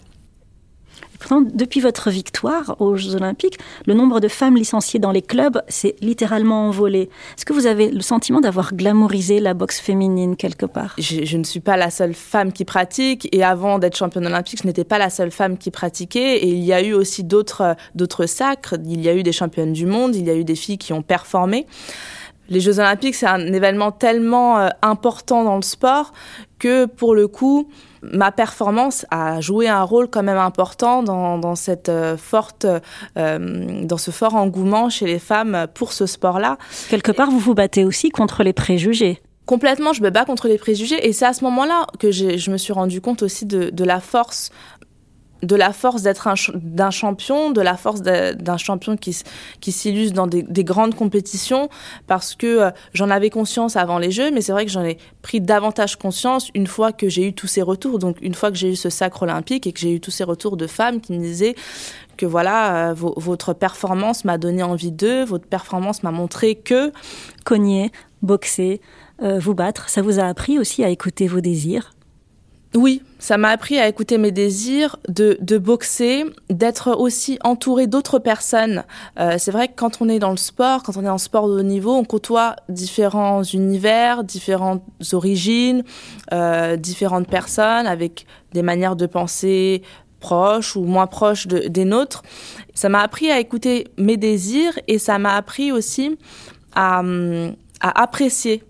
depuis 1.54 1.80
votre 1.80 2.10
victoire 2.10 2.76
aux 2.80 2.96
Jeux 2.96 3.16
Olympiques, 3.16 3.58
le 3.86 3.94
nombre 3.94 4.20
de 4.20 4.28
femmes 4.28 4.56
licenciées 4.56 5.00
dans 5.00 5.12
les 5.12 5.22
clubs 5.22 5.62
s'est 5.68 5.96
littéralement 6.02 6.68
envolé. 6.68 7.10
Est-ce 7.38 7.46
que 7.46 7.54
vous 7.54 7.66
avez 7.66 7.90
le 7.90 8.02
sentiment 8.02 8.42
d'avoir 8.42 8.74
glamourisé 8.74 9.40
la 9.40 9.54
boxe 9.54 9.80
féminine 9.80 10.36
quelque 10.36 10.66
part? 10.66 10.96
Je, 10.98 11.38
ne 11.38 11.44
suis 11.44 11.60
pas 11.60 11.78
la 11.78 11.90
seule 11.90 12.14
femme 12.14 12.52
qui 12.52 12.66
pratique 12.66 13.28
et 13.32 13.44
avant 13.44 13.80
d'être 13.80 13.98
championne 13.98 14.26
olympique, 14.26 14.60
je 14.62 14.68
n'étais 14.68 14.84
pas 14.84 14.98
la 14.98 15.10
seule 15.10 15.32
femme 15.32 15.58
qui 15.58 15.72
pratiquait 15.72 16.38
et 16.38 16.50
il 16.50 16.64
y 16.64 16.74
a 16.74 16.82
eu 16.82 16.94
aussi 16.94 17.24
d'autres 17.24 17.76
d'autres 17.96 18.26
sacres. 18.26 18.76
Il 18.86 19.02
y 19.02 19.10
a 19.10 19.16
eu 19.16 19.24
des 19.24 19.32
championnes 19.32 19.74
du 19.74 19.86
monde, 19.86 20.16
il 20.16 20.26
y 20.26 20.30
a 20.30 20.36
eu 20.36 20.44
des 20.44 20.56
filles 20.56 20.78
qui 20.78 20.94
ont 20.94 21.02
performé. 21.02 21.66
Les 22.50 22.60
Jeux 22.60 22.80
Olympiques, 22.80 23.16
c'est 23.16 23.28
un 23.28 23.54
événement 23.54 23.92
tellement 23.92 24.60
euh, 24.60 24.70
important 24.82 25.44
dans 25.44 25.56
le 25.56 25.62
sport 25.62 26.12
que 26.60 26.86
pour 26.86 27.16
le 27.16 27.28
coup, 27.28 27.70
ma 28.02 28.32
performance 28.32 29.06
a 29.12 29.40
joué 29.40 29.70
un 29.70 29.84
rôle 29.84 30.10
quand 30.10 30.24
même 30.24 30.38
important 30.38 31.04
dans, 31.04 31.56
cette 31.56 31.90
euh, 31.90 32.18
forte, 32.18 32.66
euh, 33.18 33.84
dans 33.84 33.98
ce 33.98 34.12
fort 34.12 34.36
engouement 34.36 34.90
chez 34.90 35.06
les 35.06 35.20
femmes 35.20 35.68
pour 35.74 35.94
ce 35.94 36.06
sport-là. 36.06 36.58
Quelque 36.90 37.12
part, 37.12 37.32
vous 37.32 37.40
vous 37.40 37.54
battez 37.54 37.86
aussi 37.86 38.10
contre 38.10 38.44
les 38.44 38.54
préjugés. 38.54 39.22
Complètement, 39.46 39.92
je 39.92 40.02
me 40.02 40.10
bats 40.10 40.24
contre 40.24 40.48
les 40.48 40.58
préjugés 40.58 41.06
et 41.06 41.12
c'est 41.12 41.26
à 41.26 41.34
ce 41.34 41.44
moment-là 41.44 41.86
que 42.00 42.12
je 42.12 42.50
me 42.50 42.58
suis 42.58 42.72
rendu 42.72 43.02
compte 43.02 43.24
aussi 43.24 43.46
de 43.46 43.84
la 43.84 44.00
force 44.00 44.52
de 45.44 45.56
la 45.56 45.74
force 45.74 46.02
d'être 46.02 46.28
d'un 46.56 46.92
champion, 46.92 47.52
de 47.52 47.62
la 47.62 47.78
force 47.78 48.02
d'un 48.02 48.58
champion 48.58 48.98
qui, 48.98 49.18
qui 49.60 49.72
s'illustre 49.72 50.16
dans 50.16 50.28
des, 50.28 50.64
grandes 50.64 50.96
compétitions, 50.96 51.70
parce 52.08 52.36
que 52.36 52.48
euh, 52.48 52.72
j'en 52.94 53.10
avais 53.10 53.30
conscience 53.30 53.76
avant 53.76 54.00
les 54.00 54.12
Jeux, 54.12 54.32
mais 54.32 54.42
c'est 54.42 54.54
vrai 54.54 54.66
que 54.66 54.72
j'en 54.72 54.84
ai 54.84 54.98
pris 55.22 55.42
davantage 55.42 55.98
conscience 55.98 56.50
une 56.56 56.68
fois 56.68 56.92
que 56.92 57.10
j'ai 57.10 57.28
eu 57.28 57.34
tous 57.34 57.48
ces 57.48 57.62
retours, 57.62 58.00
donc 58.00 58.18
une 58.22 58.34
fois 58.34 58.50
que 58.50 58.58
j'ai 58.58 58.72
eu 58.72 58.76
ce 58.76 58.90
sacre 58.90 59.24
olympique 59.24 59.68
et 59.68 59.74
que 59.74 59.80
j'ai 59.80 59.94
eu 59.94 60.00
tous 60.00 60.12
ces 60.12 60.24
retours 60.24 60.58
de 60.58 60.68
femmes 60.68 61.02
qui 61.02 61.14
me 61.14 61.20
disaient 61.20 61.56
que 62.16 62.26
voilà, 62.26 62.92
euh, 62.92 62.94
votre 62.94 63.54
performance 63.54 64.24
m'a 64.24 64.38
donné 64.38 64.64
envie 64.64 64.92
d'eux, 64.92 65.26
votre 65.26 65.48
performance 65.48 66.04
m'a 66.04 66.12
montré 66.12 66.56
que... 66.56 66.92
Cogner, 67.44 67.92
boxer, 68.22 68.80
euh, 69.22 69.38
vous 69.38 69.54
battre, 69.54 69.90
ça 69.90 70.02
vous 70.02 70.20
a 70.20 70.24
appris 70.24 70.58
aussi 70.58 70.84
à 70.84 70.90
écouter 70.90 71.28
vos 71.28 71.42
désirs 71.42 71.94
Oui, 72.76 73.04
ça 73.20 73.38
m'a 73.38 73.50
appris 73.50 73.78
à 73.78 73.88
écouter 73.88 74.18
mes 74.18 74.32
désirs, 74.32 74.98
de, 75.08 75.38
de 75.42 75.60
boxer, 75.60 76.26
d'être 76.50 76.98
aussi 76.98 77.38
entouré 77.44 77.86
d'autres 77.86 78.18
personnes. 78.18 78.84
Euh, 79.20 79.36
c'est 79.38 79.52
vrai 79.52 79.68
que 79.68 79.74
quand 79.76 80.02
on 80.02 80.10
est 80.10 80.18
dans 80.18 80.32
le 80.32 80.38
sport, 80.38 80.82
quand 80.82 80.98
on 80.98 81.06
est 81.06 81.10
en 81.10 81.20
sport 81.20 81.48
de 81.48 81.54
haut 81.54 81.64
niveau, 81.64 81.94
on 81.94 82.04
côtoie 82.04 82.56
différents 82.70 83.44
univers, 83.44 84.24
différentes 84.24 84.84
origines, 85.14 85.84
euh, 86.34 86.76
différentes 86.76 87.28
personnes 87.28 87.86
avec 87.86 88.26
des 88.54 88.64
manières 88.64 88.96
de 88.96 89.06
penser 89.06 89.84
proches 90.20 90.76
ou 90.76 90.84
moins 90.86 91.06
proches 91.06 91.46
de, 91.46 91.68
des 91.68 91.86
nôtres. 91.86 92.24
Ça 92.74 92.90
m'a 92.90 93.02
appris 93.02 93.30
à 93.30 93.40
écouter 93.40 93.88
mes 94.00 94.18
désirs 94.18 94.80
et 94.88 94.98
ça 94.98 95.20
m'a 95.20 95.36
appris 95.36 95.72
aussi 95.72 96.18
à, 96.74 97.04
à 97.82 98.02
apprécier 98.02 98.64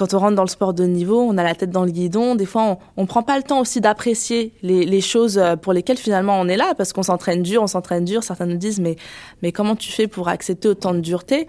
quand 0.00 0.14
on 0.14 0.18
rentre 0.18 0.34
dans 0.34 0.44
le 0.44 0.48
sport 0.48 0.72
de 0.72 0.84
niveau, 0.84 1.20
on 1.20 1.36
a 1.36 1.44
la 1.44 1.54
tête 1.54 1.68
dans 1.68 1.84
le 1.84 1.90
guidon. 1.90 2.34
Des 2.34 2.46
fois, 2.46 2.78
on, 2.96 3.02
ne 3.02 3.06
prend 3.06 3.22
pas 3.22 3.36
le 3.36 3.42
temps 3.42 3.60
aussi 3.60 3.82
d'apprécier 3.82 4.54
les, 4.62 5.00
choses 5.02 5.36
euh, 5.36 5.56
pour 5.56 5.74
lesquelles 5.74 5.98
finalement 5.98 6.40
on 6.40 6.48
est 6.48 6.56
là, 6.56 6.72
parce 6.74 6.94
qu'on 6.94 7.02
s'entraîne 7.02 7.42
dur, 7.42 7.62
on 7.62 7.66
s'entraîne 7.66 8.06
dur. 8.06 8.22
Certains 8.22 8.46
nous 8.46 8.56
disent, 8.56 8.80
mais, 8.80 8.96
mais 9.42 9.52
comment 9.52 9.76
tu 9.76 9.92
fais 9.92 10.06
pour 10.06 10.28
accepter 10.28 10.68
autant 10.68 10.94
de 10.94 11.00
dureté? 11.00 11.48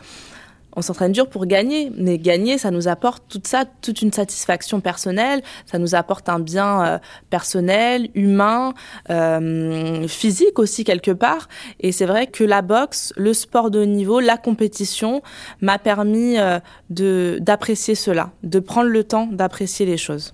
On 0.75 0.81
s'entraîne 0.81 1.11
dur 1.11 1.27
pour 1.27 1.45
gagner, 1.45 1.91
mais 1.97 2.17
gagner, 2.17 2.57
ça 2.57 2.71
nous 2.71 2.87
apporte 2.87 3.23
tout 3.27 3.41
ça, 3.43 3.65
toute 3.81 4.01
une 4.01 4.11
satisfaction 4.11 4.79
personnelle, 4.79 5.41
ça 5.65 5.79
nous 5.79 5.95
apporte 5.95 6.29
un 6.29 6.39
bien 6.39 6.85
euh, 6.85 6.99
personnel, 7.29 8.09
humain, 8.15 8.73
euh, 9.09 10.07
physique 10.07 10.59
aussi 10.59 10.83
quelque 10.83 11.11
part. 11.11 11.47
Et 11.79 11.91
c'est 11.91 12.05
vrai 12.05 12.27
que 12.27 12.43
la 12.43 12.61
boxe, 12.61 13.13
le 13.17 13.33
sport 13.33 13.71
de 13.71 13.79
haut 13.79 13.85
niveau, 13.85 14.19
la 14.19 14.37
compétition 14.37 15.21
m'a 15.61 15.77
permis 15.77 16.37
euh, 16.37 16.59
de 16.89 17.37
d'apprécier 17.41 17.95
cela, 17.95 18.31
de 18.43 18.59
prendre 18.59 18.89
le 18.89 19.03
temps 19.03 19.27
d'apprécier 19.27 19.85
les 19.85 19.97
choses. 19.97 20.33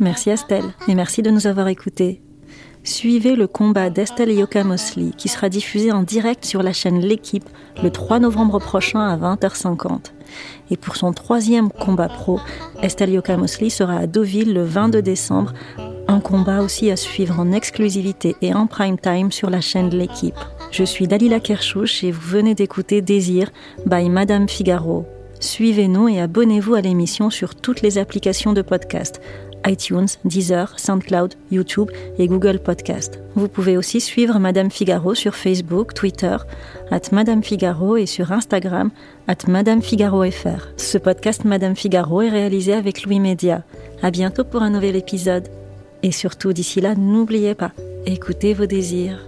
Merci 0.00 0.30
Estelle 0.30 0.64
et 0.88 0.94
merci 0.94 1.22
de 1.22 1.30
nous 1.30 1.46
avoir 1.46 1.68
écoutés. 1.68 2.20
Suivez 2.88 3.36
le 3.36 3.46
combat 3.46 3.90
d'Estelle 3.90 4.32
Yoka 4.32 4.64
Mosley 4.64 5.10
qui 5.14 5.28
sera 5.28 5.50
diffusé 5.50 5.92
en 5.92 6.02
direct 6.02 6.46
sur 6.46 6.62
la 6.62 6.72
chaîne 6.72 7.00
L'équipe 7.00 7.46
le 7.82 7.90
3 7.90 8.18
novembre 8.18 8.58
prochain 8.60 9.00
à 9.00 9.14
20h50. 9.14 10.06
Et 10.70 10.78
pour 10.78 10.96
son 10.96 11.12
troisième 11.12 11.68
combat 11.68 12.08
pro, 12.08 12.40
Estelle 12.82 13.10
Yoka 13.10 13.36
Mosley 13.36 13.68
sera 13.68 13.96
à 13.96 14.06
Deauville 14.06 14.54
le 14.54 14.64
22 14.64 15.02
décembre. 15.02 15.52
Un 16.08 16.20
combat 16.20 16.62
aussi 16.62 16.90
à 16.90 16.96
suivre 16.96 17.38
en 17.38 17.52
exclusivité 17.52 18.36
et 18.40 18.54
en 18.54 18.66
prime 18.66 18.98
time 18.98 19.32
sur 19.32 19.50
la 19.50 19.60
chaîne 19.60 19.90
L'équipe. 19.90 20.38
Je 20.70 20.84
suis 20.84 21.06
Dalila 21.06 21.40
Kershouch 21.40 22.02
et 22.04 22.10
vous 22.10 22.26
venez 22.26 22.54
d'écouter 22.54 23.02
Désir 23.02 23.50
by 23.84 24.08
Madame 24.08 24.48
Figaro. 24.48 25.04
Suivez-nous 25.40 26.08
et 26.08 26.20
abonnez-vous 26.20 26.74
à 26.74 26.80
l'émission 26.80 27.28
sur 27.28 27.54
toutes 27.54 27.82
les 27.82 27.98
applications 27.98 28.54
de 28.54 28.62
podcast 28.62 29.20
iTunes, 29.66 30.06
Deezer, 30.24 30.78
SoundCloud, 30.78 31.34
YouTube 31.50 31.90
et 32.18 32.26
Google 32.26 32.58
Podcast. 32.58 33.20
Vous 33.34 33.48
pouvez 33.48 33.76
aussi 33.76 34.00
suivre 34.00 34.38
Madame 34.38 34.70
Figaro 34.70 35.14
sur 35.14 35.34
Facebook, 35.34 35.94
Twitter, 35.94 36.36
at 36.90 37.02
Madame 37.12 37.42
Figaro 37.42 37.96
et 37.96 38.06
sur 38.06 38.32
Instagram, 38.32 38.90
at 39.26 39.46
Madame 39.46 39.82
Figaro 39.82 40.24
FR. 40.30 40.68
Ce 40.76 40.98
podcast 40.98 41.44
Madame 41.44 41.76
Figaro 41.76 42.22
est 42.22 42.30
réalisé 42.30 42.72
avec 42.72 43.04
Louis 43.04 43.20
Média. 43.20 43.62
À 44.02 44.10
bientôt 44.10 44.44
pour 44.44 44.62
un 44.62 44.70
nouvel 44.70 44.96
épisode. 44.96 45.48
Et 46.02 46.12
surtout, 46.12 46.52
d'ici 46.52 46.80
là, 46.80 46.94
n'oubliez 46.94 47.54
pas, 47.54 47.72
écoutez 48.06 48.54
vos 48.54 48.66
désirs. 48.66 49.27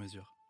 mesure. 0.01 0.40